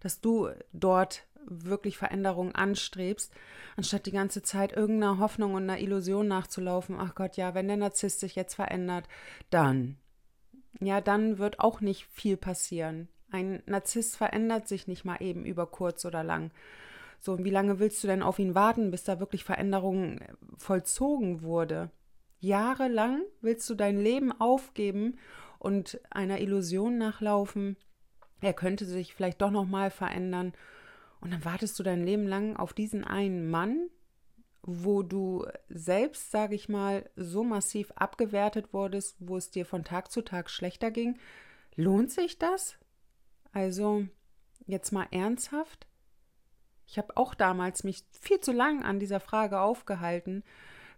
dass 0.00 0.20
du 0.20 0.50
dort 0.72 1.24
wirklich 1.46 1.98
Veränderungen 1.98 2.54
anstrebst, 2.54 3.32
anstatt 3.76 4.06
die 4.06 4.12
ganze 4.12 4.42
Zeit 4.42 4.72
irgendeiner 4.72 5.18
Hoffnung 5.18 5.54
und 5.54 5.64
einer 5.64 5.78
Illusion 5.78 6.26
nachzulaufen, 6.26 6.96
ach 6.98 7.14
Gott, 7.14 7.36
ja, 7.36 7.54
wenn 7.54 7.68
der 7.68 7.76
Narzisst 7.76 8.20
sich 8.20 8.34
jetzt 8.34 8.54
verändert, 8.54 9.08
dann. 9.50 9.98
Ja, 10.80 11.00
dann 11.00 11.38
wird 11.38 11.60
auch 11.60 11.80
nicht 11.80 12.06
viel 12.06 12.36
passieren. 12.36 13.08
Ein 13.34 13.64
Narzisst 13.66 14.16
verändert 14.16 14.68
sich 14.68 14.86
nicht 14.86 15.04
mal 15.04 15.20
eben 15.20 15.44
über 15.44 15.66
kurz 15.66 16.04
oder 16.04 16.22
lang. 16.22 16.52
So, 17.18 17.42
wie 17.42 17.50
lange 17.50 17.80
willst 17.80 18.04
du 18.04 18.06
denn 18.06 18.22
auf 18.22 18.38
ihn 18.38 18.54
warten, 18.54 18.92
bis 18.92 19.02
da 19.02 19.18
wirklich 19.18 19.42
Veränderungen 19.42 20.20
vollzogen 20.56 21.42
wurde? 21.42 21.90
Jahrelang 22.38 23.22
willst 23.40 23.68
du 23.68 23.74
dein 23.74 23.98
Leben 23.98 24.30
aufgeben 24.40 25.18
und 25.58 25.98
einer 26.10 26.40
Illusion 26.40 26.96
nachlaufen, 26.96 27.76
er 28.40 28.52
könnte 28.52 28.84
sich 28.84 29.14
vielleicht 29.14 29.42
doch 29.42 29.50
noch 29.50 29.64
mal 29.64 29.90
verändern 29.90 30.52
und 31.20 31.32
dann 31.32 31.44
wartest 31.44 31.76
du 31.78 31.82
dein 31.82 32.04
Leben 32.04 32.28
lang 32.28 32.56
auf 32.56 32.72
diesen 32.72 33.02
einen 33.02 33.50
Mann, 33.50 33.88
wo 34.62 35.02
du 35.02 35.44
selbst, 35.68 36.30
sage 36.30 36.54
ich 36.54 36.68
mal, 36.68 37.10
so 37.16 37.42
massiv 37.42 37.90
abgewertet 37.96 38.72
wurdest, 38.72 39.16
wo 39.18 39.36
es 39.36 39.50
dir 39.50 39.66
von 39.66 39.82
Tag 39.82 40.12
zu 40.12 40.22
Tag 40.22 40.50
schlechter 40.50 40.92
ging. 40.92 41.18
Lohnt 41.74 42.12
sich 42.12 42.38
das? 42.38 42.78
Also, 43.54 44.04
jetzt 44.66 44.90
mal 44.90 45.06
ernsthaft? 45.12 45.86
Ich 46.86 46.98
habe 46.98 47.16
auch 47.16 47.34
damals 47.34 47.84
mich 47.84 48.04
viel 48.10 48.40
zu 48.40 48.52
lang 48.52 48.82
an 48.82 48.98
dieser 48.98 49.20
Frage 49.20 49.60
aufgehalten. 49.60 50.42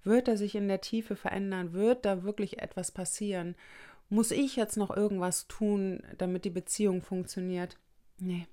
Wird 0.03 0.27
er 0.27 0.39
sich 0.39 0.55
in 0.55 0.67
der 0.67 0.81
Tiefe 0.81 1.17
verändern? 1.17 1.75
Wird 1.75 2.07
da 2.07 2.23
wirklich 2.23 2.61
etwas 2.61 2.93
passieren? 2.93 3.57
Muss 4.09 4.31
ich 4.31 4.57
jetzt 4.57 4.77
noch 4.77 4.95
irgendwas 4.95 5.47
tun, 5.49 6.03
damit 6.17 6.45
die 6.45 6.51
Beziehung 6.51 7.03
funktioniert? 7.03 7.77
Nee. 8.19 8.47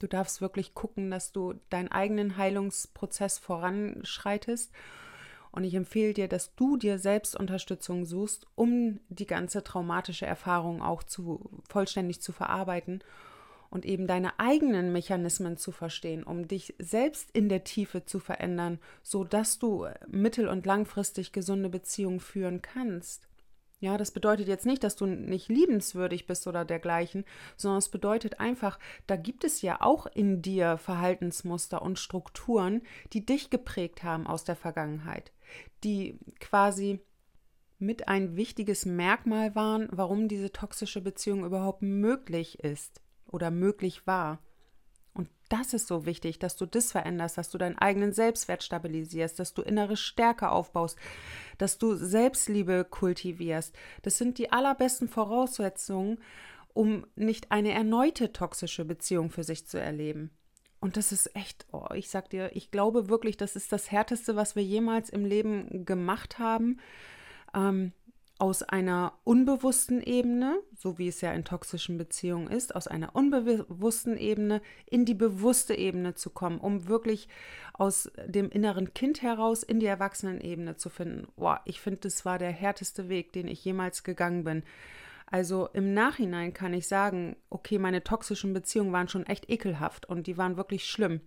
Du 0.00 0.08
darfst 0.08 0.40
wirklich 0.40 0.74
gucken, 0.74 1.10
dass 1.10 1.30
du 1.30 1.54
deinen 1.68 1.88
eigenen 1.88 2.36
Heilungsprozess 2.36 3.38
voranschreitest. 3.38 4.72
Und 5.52 5.64
ich 5.64 5.74
empfehle 5.74 6.14
dir, 6.14 6.28
dass 6.28 6.54
du 6.54 6.76
dir 6.76 6.98
selbst 6.98 7.34
Unterstützung 7.34 8.04
suchst, 8.04 8.46
um 8.54 9.00
die 9.08 9.26
ganze 9.26 9.64
traumatische 9.64 10.26
Erfahrung 10.26 10.82
auch 10.82 11.02
zu, 11.02 11.50
vollständig 11.68 12.20
zu 12.20 12.32
verarbeiten 12.32 13.02
und 13.70 13.84
eben 13.84 14.06
deine 14.06 14.38
eigenen 14.38 14.92
Mechanismen 14.92 15.56
zu 15.56 15.72
verstehen, 15.72 16.24
um 16.24 16.48
dich 16.48 16.74
selbst 16.78 17.30
in 17.32 17.48
der 17.48 17.64
Tiefe 17.64 18.04
zu 18.04 18.18
verändern, 18.18 18.78
so 19.02 19.24
dass 19.24 19.58
du 19.58 19.86
mittel- 20.08 20.48
und 20.48 20.66
langfristig 20.66 21.32
gesunde 21.32 21.68
Beziehungen 21.68 22.20
führen 22.20 22.62
kannst. 22.62 23.29
Ja, 23.80 23.96
das 23.96 24.10
bedeutet 24.10 24.46
jetzt 24.46 24.66
nicht, 24.66 24.84
dass 24.84 24.94
du 24.94 25.06
nicht 25.06 25.48
liebenswürdig 25.48 26.26
bist 26.26 26.46
oder 26.46 26.66
dergleichen, 26.66 27.24
sondern 27.56 27.78
es 27.78 27.88
bedeutet 27.88 28.38
einfach, 28.38 28.78
da 29.06 29.16
gibt 29.16 29.42
es 29.42 29.62
ja 29.62 29.80
auch 29.80 30.06
in 30.06 30.42
dir 30.42 30.76
Verhaltensmuster 30.76 31.80
und 31.80 31.98
Strukturen, 31.98 32.82
die 33.14 33.24
dich 33.24 33.48
geprägt 33.48 34.02
haben 34.02 34.26
aus 34.26 34.44
der 34.44 34.56
Vergangenheit, 34.56 35.32
die 35.82 36.18
quasi 36.40 37.00
mit 37.78 38.06
ein 38.06 38.36
wichtiges 38.36 38.84
Merkmal 38.84 39.54
waren, 39.54 39.88
warum 39.90 40.28
diese 40.28 40.52
toxische 40.52 41.00
Beziehung 41.00 41.46
überhaupt 41.46 41.80
möglich 41.80 42.62
ist 42.62 43.00
oder 43.26 43.50
möglich 43.50 44.06
war 44.06 44.40
das 45.50 45.74
ist 45.74 45.88
so 45.88 46.06
wichtig, 46.06 46.38
dass 46.38 46.56
du 46.56 46.64
das 46.64 46.92
veränderst, 46.92 47.36
dass 47.36 47.50
du 47.50 47.58
deinen 47.58 47.76
eigenen 47.76 48.12
Selbstwert 48.12 48.62
stabilisierst, 48.62 49.38
dass 49.38 49.52
du 49.52 49.62
innere 49.62 49.96
Stärke 49.96 50.50
aufbaust, 50.50 50.96
dass 51.58 51.76
du 51.76 51.96
Selbstliebe 51.96 52.86
kultivierst. 52.88 53.74
Das 54.02 54.16
sind 54.16 54.38
die 54.38 54.52
allerbesten 54.52 55.08
Voraussetzungen, 55.08 56.18
um 56.72 57.04
nicht 57.16 57.50
eine 57.50 57.72
erneute 57.72 58.32
toxische 58.32 58.84
Beziehung 58.84 59.30
für 59.30 59.42
sich 59.42 59.66
zu 59.66 59.80
erleben. 59.80 60.30
Und 60.78 60.96
das 60.96 61.10
ist 61.12 61.34
echt, 61.34 61.66
oh, 61.72 61.88
ich 61.94 62.08
sag 62.08 62.30
dir, 62.30 62.54
ich 62.54 62.70
glaube 62.70 63.08
wirklich, 63.08 63.36
das 63.36 63.56
ist 63.56 63.72
das 63.72 63.90
Härteste, 63.90 64.36
was 64.36 64.54
wir 64.56 64.62
jemals 64.62 65.10
im 65.10 65.24
Leben 65.24 65.84
gemacht 65.84 66.38
haben. 66.38 66.78
Ähm, 67.54 67.92
aus 68.40 68.62
einer 68.62 69.12
unbewussten 69.24 70.02
Ebene, 70.02 70.58
so 70.74 70.98
wie 70.98 71.08
es 71.08 71.20
ja 71.20 71.30
in 71.32 71.44
toxischen 71.44 71.98
Beziehungen 71.98 72.48
ist, 72.48 72.74
aus 72.74 72.88
einer 72.88 73.14
unbewussten 73.14 74.16
Ebene 74.16 74.62
in 74.86 75.04
die 75.04 75.14
bewusste 75.14 75.74
Ebene 75.74 76.14
zu 76.14 76.30
kommen, 76.30 76.58
um 76.58 76.88
wirklich 76.88 77.28
aus 77.74 78.10
dem 78.26 78.50
inneren 78.50 78.94
Kind 78.94 79.20
heraus 79.20 79.62
in 79.62 79.78
die 79.78 79.86
Erwachsenenebene 79.86 80.76
zu 80.76 80.88
finden. 80.88 81.28
Boah, 81.36 81.60
ich 81.66 81.82
finde, 81.82 82.00
das 82.00 82.24
war 82.24 82.38
der 82.38 82.50
härteste 82.50 83.10
Weg, 83.10 83.34
den 83.34 83.46
ich 83.46 83.62
jemals 83.62 84.04
gegangen 84.04 84.44
bin. 84.44 84.62
Also 85.26 85.68
im 85.74 85.92
Nachhinein 85.92 86.54
kann 86.54 86.72
ich 86.72 86.88
sagen, 86.88 87.36
okay, 87.50 87.78
meine 87.78 88.02
toxischen 88.02 88.54
Beziehungen 88.54 88.92
waren 88.92 89.08
schon 89.08 89.26
echt 89.26 89.50
ekelhaft 89.50 90.06
und 90.06 90.26
die 90.26 90.38
waren 90.38 90.56
wirklich 90.56 90.86
schlimm. 90.86 91.20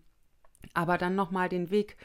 Aber 0.73 0.97
dann 0.97 1.15
nochmal 1.15 1.47
den 1.47 1.69
Weg 1.69 1.95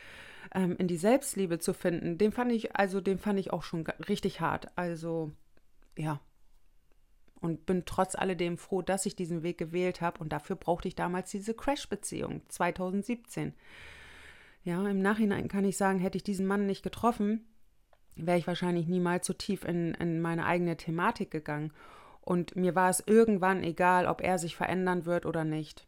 ähm, 0.54 0.76
in 0.76 0.88
die 0.88 0.96
Selbstliebe 0.96 1.58
zu 1.58 1.72
finden, 1.72 2.18
den 2.18 2.32
fand 2.32 2.52
ich, 2.52 2.76
also 2.76 3.00
den 3.00 3.18
fand 3.18 3.38
ich 3.38 3.52
auch 3.52 3.62
schon 3.62 3.86
richtig 4.08 4.40
hart. 4.40 4.68
Also, 4.76 5.32
ja. 5.96 6.20
Und 7.40 7.66
bin 7.66 7.84
trotz 7.84 8.16
alledem 8.16 8.58
froh, 8.58 8.82
dass 8.82 9.06
ich 9.06 9.14
diesen 9.14 9.42
Weg 9.42 9.58
gewählt 9.58 10.00
habe. 10.00 10.18
Und 10.20 10.32
dafür 10.32 10.56
brauchte 10.56 10.88
ich 10.88 10.96
damals 10.96 11.30
diese 11.30 11.54
Crash-Beziehung 11.54 12.42
2017. 12.48 13.54
Ja, 14.64 14.86
im 14.88 15.00
Nachhinein 15.00 15.48
kann 15.48 15.64
ich 15.64 15.76
sagen, 15.76 15.98
hätte 16.00 16.18
ich 16.18 16.24
diesen 16.24 16.46
Mann 16.46 16.66
nicht 16.66 16.82
getroffen, 16.82 17.46
wäre 18.16 18.38
ich 18.38 18.46
wahrscheinlich 18.46 18.86
niemals 18.86 19.26
so 19.26 19.32
tief 19.32 19.64
in, 19.64 19.94
in 19.94 20.20
meine 20.20 20.44
eigene 20.44 20.76
Thematik 20.76 21.30
gegangen. 21.30 21.72
Und 22.20 22.56
mir 22.56 22.74
war 22.74 22.90
es 22.90 23.02
irgendwann 23.06 23.64
egal, 23.64 24.06
ob 24.06 24.20
er 24.20 24.38
sich 24.38 24.56
verändern 24.56 25.06
wird 25.06 25.24
oder 25.24 25.44
nicht. 25.44 25.87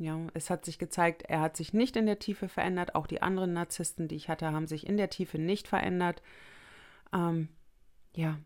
Ja, 0.00 0.18
es 0.32 0.48
hat 0.48 0.64
sich 0.64 0.78
gezeigt, 0.78 1.24
er 1.28 1.42
hat 1.42 1.58
sich 1.58 1.74
nicht 1.74 1.94
in 1.94 2.06
der 2.06 2.18
Tiefe 2.18 2.48
verändert. 2.48 2.94
Auch 2.94 3.06
die 3.06 3.20
anderen 3.20 3.52
Narzissten, 3.52 4.08
die 4.08 4.14
ich 4.14 4.30
hatte, 4.30 4.50
haben 4.50 4.66
sich 4.66 4.86
in 4.86 4.96
der 4.96 5.10
Tiefe 5.10 5.38
nicht 5.38 5.68
verändert. 5.68 6.22
Ähm, 7.12 7.48
ja, 8.14 8.38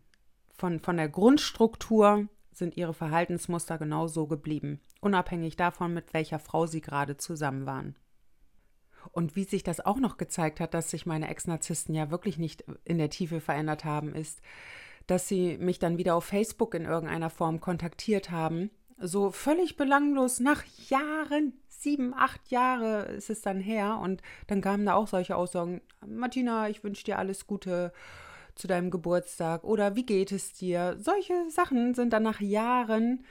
von, 0.53 0.81
von 0.81 0.97
der 0.97 1.07
Grundstruktur 1.07 2.27
sind 2.51 2.75
ihre 2.75 2.93
Verhaltensmuster 2.93 3.77
genau 3.77 4.07
so 4.07 4.27
geblieben, 4.27 4.81
unabhängig 4.99 5.55
davon, 5.55 5.93
mit 5.93 6.13
welcher 6.13 6.39
Frau 6.39 6.65
sie 6.65 6.81
gerade 6.81 7.15
zusammen 7.15 7.65
waren. 7.65 7.95
Und 9.13 9.37
wie 9.37 9.45
sich 9.45 9.63
das 9.63 9.79
auch 9.79 9.99
noch 9.99 10.17
gezeigt 10.17 10.59
hat, 10.59 10.73
dass 10.73 10.89
sich 10.89 11.05
meine 11.05 11.29
Ex-Narzissten 11.29 11.95
ja 11.95 12.11
wirklich 12.11 12.37
nicht 12.37 12.65
in 12.83 12.97
der 12.97 13.09
Tiefe 13.09 13.39
verändert 13.39 13.85
haben, 13.85 14.13
ist, 14.13 14.41
dass 15.07 15.29
sie 15.29 15.57
mich 15.57 15.79
dann 15.79 15.97
wieder 15.97 16.15
auf 16.15 16.25
Facebook 16.25 16.73
in 16.73 16.83
irgendeiner 16.83 17.29
Form 17.29 17.61
kontaktiert 17.61 18.29
haben 18.29 18.71
so 18.97 19.31
völlig 19.31 19.77
belanglos 19.77 20.39
nach 20.39 20.63
Jahren, 20.89 21.53
sieben, 21.67 22.13
acht 22.13 22.49
Jahre 22.49 23.03
ist 23.13 23.29
es 23.29 23.41
dann 23.41 23.59
her 23.59 23.99
und 24.01 24.21
dann 24.47 24.61
kamen 24.61 24.85
da 24.85 24.93
auch 24.93 25.07
solche 25.07 25.35
Aussagen, 25.35 25.81
Martina, 26.05 26.69
ich 26.69 26.83
wünsche 26.83 27.03
dir 27.03 27.19
alles 27.19 27.47
Gute 27.47 27.91
zu 28.55 28.67
deinem 28.67 28.89
Geburtstag 28.89 29.63
oder 29.63 29.95
wie 29.95 30.05
geht 30.05 30.31
es 30.31 30.53
dir? 30.53 30.95
Solche 30.97 31.33
Sachen 31.49 31.93
sind 31.93 32.13
dann 32.13 32.23
nach 32.23 32.39
Jahren 32.39 33.25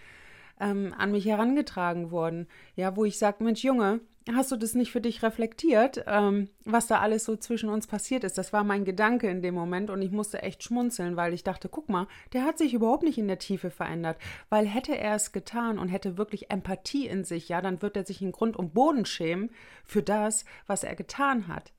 ähm, 0.61 0.95
an 0.97 1.11
mich 1.11 1.25
herangetragen 1.25 2.11
worden, 2.11 2.47
ja, 2.77 2.95
wo 2.97 3.05
ich 3.05 3.19
sage, 3.19 3.43
Mensch 3.43 3.65
Junge, 3.65 4.01
hast 4.33 4.51
du 4.51 4.57
das 4.57 4.75
nicht 4.75 4.91
für 4.91 5.01
dich 5.01 5.23
reflektiert, 5.23 6.05
ähm, 6.07 6.49
was 6.65 6.87
da 6.87 7.01
alles 7.01 7.25
so 7.25 7.37
zwischen 7.37 7.69
uns 7.69 7.87
passiert 7.87 8.25
ist? 8.25 8.39
Das 8.39 8.53
war 8.53 8.65
mein 8.65 8.85
Gedanke 8.85 9.29
in 9.29 9.43
dem 9.43 9.55
Moment 9.55 9.91
und 9.91 10.01
ich 10.01 10.11
musste 10.11 10.43
echt 10.43 10.63
schmunzeln, 10.63 11.17
weil 11.17 11.35
ich 11.35 11.45
dachte, 11.45 11.69
guck 11.69 11.89
mal, 11.91 12.07
der 12.33 12.45
hat 12.45 12.57
sich 12.57 12.73
überhaupt 12.73 13.03
nicht 13.03 13.19
in 13.19 13.29
der 13.29 13.39
Tiefe 13.39 13.71
verändert, 13.71 14.17
weil 14.49 14.67
hätte 14.67 14.97
er 14.97 15.15
es 15.15 15.33
getan 15.33 15.79
und 15.79 15.89
hätte 15.89 16.17
wirklich 16.17 16.51
Empathie 16.51 17.07
in 17.07 17.25
sich, 17.25 17.49
ja, 17.49 17.61
dann 17.61 17.83
wird 17.83 17.97
er 17.97 18.05
sich 18.05 18.23
in 18.23 18.33
Grund 18.33 18.57
und 18.57 18.73
Boden 18.73 19.05
schämen 19.05 19.51
für 19.85 20.03
das, 20.03 20.47
was 20.67 20.85
er 20.85 20.95
getan 20.95 21.49
hat. 21.49 21.73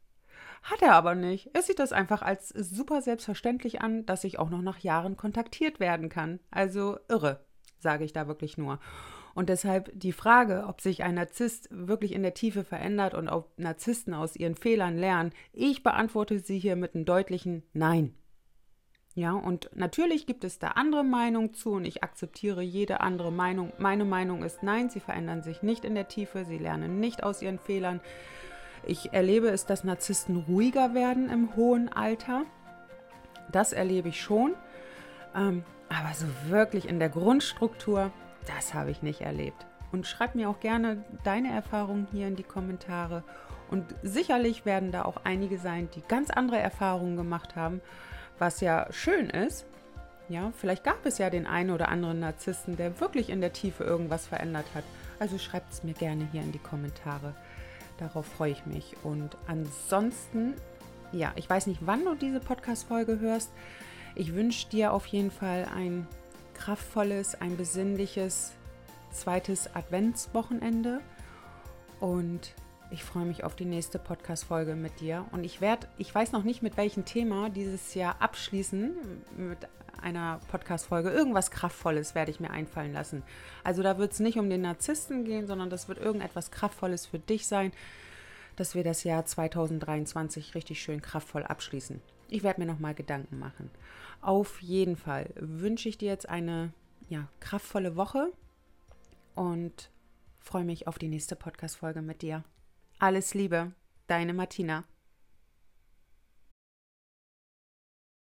Hat 0.62 0.82
er 0.82 0.94
aber 0.94 1.14
nicht. 1.14 1.52
Er 1.54 1.62
sieht 1.62 1.78
das 1.78 1.94
einfach 1.94 2.24
als 2.24 2.50
super 2.50 3.02
selbstverständlich 3.02 3.82
an, 3.82 4.06
dass 4.06 4.24
ich 4.24 4.40
auch 4.40 4.50
noch 4.50 4.62
nach 4.62 4.80
Jahren 4.80 5.16
kontaktiert 5.16 5.80
werden 5.80 6.10
kann. 6.10 6.40
Also 6.50 6.98
irre, 7.08 7.46
sage 7.78 8.04
ich 8.04 8.14
da 8.14 8.28
wirklich 8.28 8.58
nur. 8.58 8.80
Und 9.36 9.50
deshalb 9.50 9.92
die 9.94 10.14
Frage, 10.14 10.64
ob 10.68 10.80
sich 10.80 11.04
ein 11.04 11.16
Narzisst 11.16 11.68
wirklich 11.70 12.14
in 12.14 12.24
der 12.24 12.34
Tiefe 12.34 12.64
verändert 12.64 13.14
und 13.14 13.28
ob 13.28 13.52
Narzissten 13.60 14.14
aus 14.14 14.38
ihren 14.38 14.56
Fehlern 14.56 14.98
lernen, 14.98 15.34
ich 15.52 15.84
beantworte 15.84 16.40
sie 16.40 16.58
hier 16.58 16.78
mit 16.78 16.96
einem 16.96 17.04
deutlichen 17.04 17.62
Nein. 17.74 18.16
Ja, 19.14 19.34
und 19.34 19.70
natürlich 19.76 20.26
gibt 20.26 20.46
es 20.46 20.58
da 20.58 20.70
andere 20.70 21.04
Meinungen 21.04 21.54
zu 21.54 21.72
und 21.74 21.86
ich 21.86 22.04
akzeptiere 22.04 22.62
jede 22.62 23.02
andere 23.02 23.32
Meinung. 23.32 23.72
Meine 23.78 24.06
Meinung 24.06 24.42
ist 24.42 24.64
nein, 24.64 24.90
sie 24.90 25.00
verändern 25.02 25.44
sich 25.44 25.62
nicht 25.62 25.86
in 25.86 25.96
der 25.96 26.08
Tiefe, 26.08 26.46
sie 26.46 26.58
lernen 26.58 27.00
nicht 27.00 27.24
aus 27.24 27.42
ihren 27.42 27.60
Fehlern. 27.60 28.00
Ich 28.86 29.14
erlebe 29.14 29.50
es, 29.50 29.66
dass 29.66 29.84
Narzissten 29.84 30.38
ruhiger 30.38 30.94
werden 30.94 31.30
im 31.30 31.56
hohen 31.58 31.92
Alter. 31.92 32.46
Das 33.52 33.74
erlebe 33.74 34.10
ich 34.10 34.22
schon. 34.22 34.54
Ähm, 35.36 35.64
aber 35.90 36.14
so 36.14 36.26
wirklich 36.50 36.88
in 36.88 37.00
der 37.00 37.10
Grundstruktur, 37.10 38.12
das 38.48 38.74
habe 38.74 38.92
ich 38.92 39.02
nicht 39.02 39.22
erlebt. 39.22 39.66
Und 39.92 40.08
schreib 40.08 40.36
mir 40.36 40.50
auch 40.50 40.60
gerne 40.60 41.04
deine 41.24 41.52
Erfahrungen 41.52 42.08
hier 42.12 42.28
in 42.28 42.36
die 42.36 42.44
Kommentare. 42.44 43.24
Und 43.70 43.96
sicherlich 44.04 44.66
werden 44.66 44.92
da 44.92 45.06
auch 45.06 45.18
einige 45.24 45.58
sein, 45.58 45.90
die 45.96 46.04
ganz 46.08 46.30
andere 46.30 46.60
Erfahrungen 46.60 47.16
gemacht 47.16 47.56
haben 47.56 47.82
was 48.40 48.62
ja 48.62 48.88
schön 48.92 49.30
ist. 49.30 49.66
Ja, 50.28 50.52
vielleicht 50.58 50.84
gab 50.84 51.06
es 51.06 51.20
ja 51.20 51.30
den 51.30 51.46
einen 51.46 51.70
oder 51.70 51.90
anderen 51.90 52.20
Narzissten, 52.20 52.78
der 52.78 53.00
wirklich 53.00 53.30
in 53.30 53.42
der 53.42 53.54
Tiefe 53.54 53.84
irgendwas 53.84 54.26
verändert 54.28 54.66
hat. 54.74 54.84
Also 55.20 55.38
schreibt 55.38 55.72
es 55.72 55.84
mir 55.84 55.94
gerne 55.94 56.28
hier 56.32 56.42
in 56.42 56.52
die 56.52 56.60
Kommentare. 56.60 57.36
Darauf 58.00 58.26
freue 58.26 58.52
ich 58.52 58.66
mich. 58.66 58.96
Und 59.04 59.38
ansonsten, 59.48 60.56
ja, 61.12 61.32
ich 61.36 61.50
weiß 61.50 61.68
nicht, 61.68 61.82
wann 61.86 62.04
du 62.04 62.16
diese 62.16 62.40
Podcast-Folge 62.40 63.20
hörst. 63.20 63.52
Ich 64.16 64.34
wünsche 64.34 64.68
dir 64.70 64.94
auf 64.94 65.06
jeden 65.08 65.32
Fall 65.32 65.68
ein 65.74 66.08
kraftvolles, 66.56 67.40
ein 67.40 67.58
besinnliches 67.58 68.54
zweites 69.12 69.74
Adventswochenende. 69.76 71.02
Und 72.00 72.54
ich 72.92 73.04
freue 73.04 73.26
mich 73.26 73.44
auf 73.44 73.56
die 73.56 73.66
nächste 73.66 74.00
Podcast-Folge 74.00 74.76
mit 74.76 75.00
dir. 75.00 75.26
Und 75.32 75.44
ich 75.44 75.62
werde, 75.62 75.88
ich 75.98 76.14
weiß 76.14 76.32
noch 76.32 76.44
nicht 76.44 76.62
mit 76.62 76.78
welchem 76.78 77.06
Thema 77.06 77.50
dieses 77.50 77.94
Jahr 77.94 78.22
abschließen 78.22 78.96
mit 79.38 79.60
einer 80.02 80.40
Podcast-Folge. 80.50 81.10
Irgendwas 81.10 81.52
Kraftvolles 81.52 82.16
werde 82.16 82.32
ich 82.32 82.40
mir 82.40 82.52
einfallen 82.52 82.94
lassen. 82.94 83.24
Also 83.64 83.82
da 83.82 83.98
wird 83.98 84.14
es 84.14 84.20
nicht 84.20 84.38
um 84.38 84.50
den 84.50 84.62
Narzissten 84.62 85.26
gehen, 85.26 85.48
sondern 85.48 85.70
das 85.70 85.88
wird 85.88 85.98
irgendetwas 85.98 86.52
Kraftvolles 86.52 87.06
für 87.06 87.20
dich 87.20 87.48
sein, 87.48 87.72
dass 88.56 88.76
wir 88.76 88.84
das 88.84 89.04
Jahr 89.04 89.26
2023 89.26 90.56
richtig 90.56 90.82
schön 90.82 91.02
kraftvoll 91.02 91.44
abschließen. 91.44 92.02
Ich 92.30 92.44
werde 92.44 92.60
mir 92.60 92.68
nochmal 92.68 92.96
Gedanken 92.96 93.40
machen. 93.40 93.70
Auf 94.22 94.62
jeden 94.62 94.96
Fall 94.96 95.30
wünsche 95.36 95.90
ich 95.90 95.98
dir 95.98 96.10
jetzt 96.10 96.28
eine 96.28 96.74
ja, 97.10 97.28
kraftvolle 97.40 97.96
Woche 97.96 98.32
und 99.36 99.92
freue 100.40 100.66
mich 100.66 100.88
auf 100.88 100.98
die 100.98 101.08
nächste 101.08 101.36
Podcast-Folge 101.36 102.02
mit 102.02 102.22
dir. 102.22 102.44
Alles 103.00 103.34
Liebe, 103.34 103.74
deine 104.08 104.34
Martina. 104.34 104.86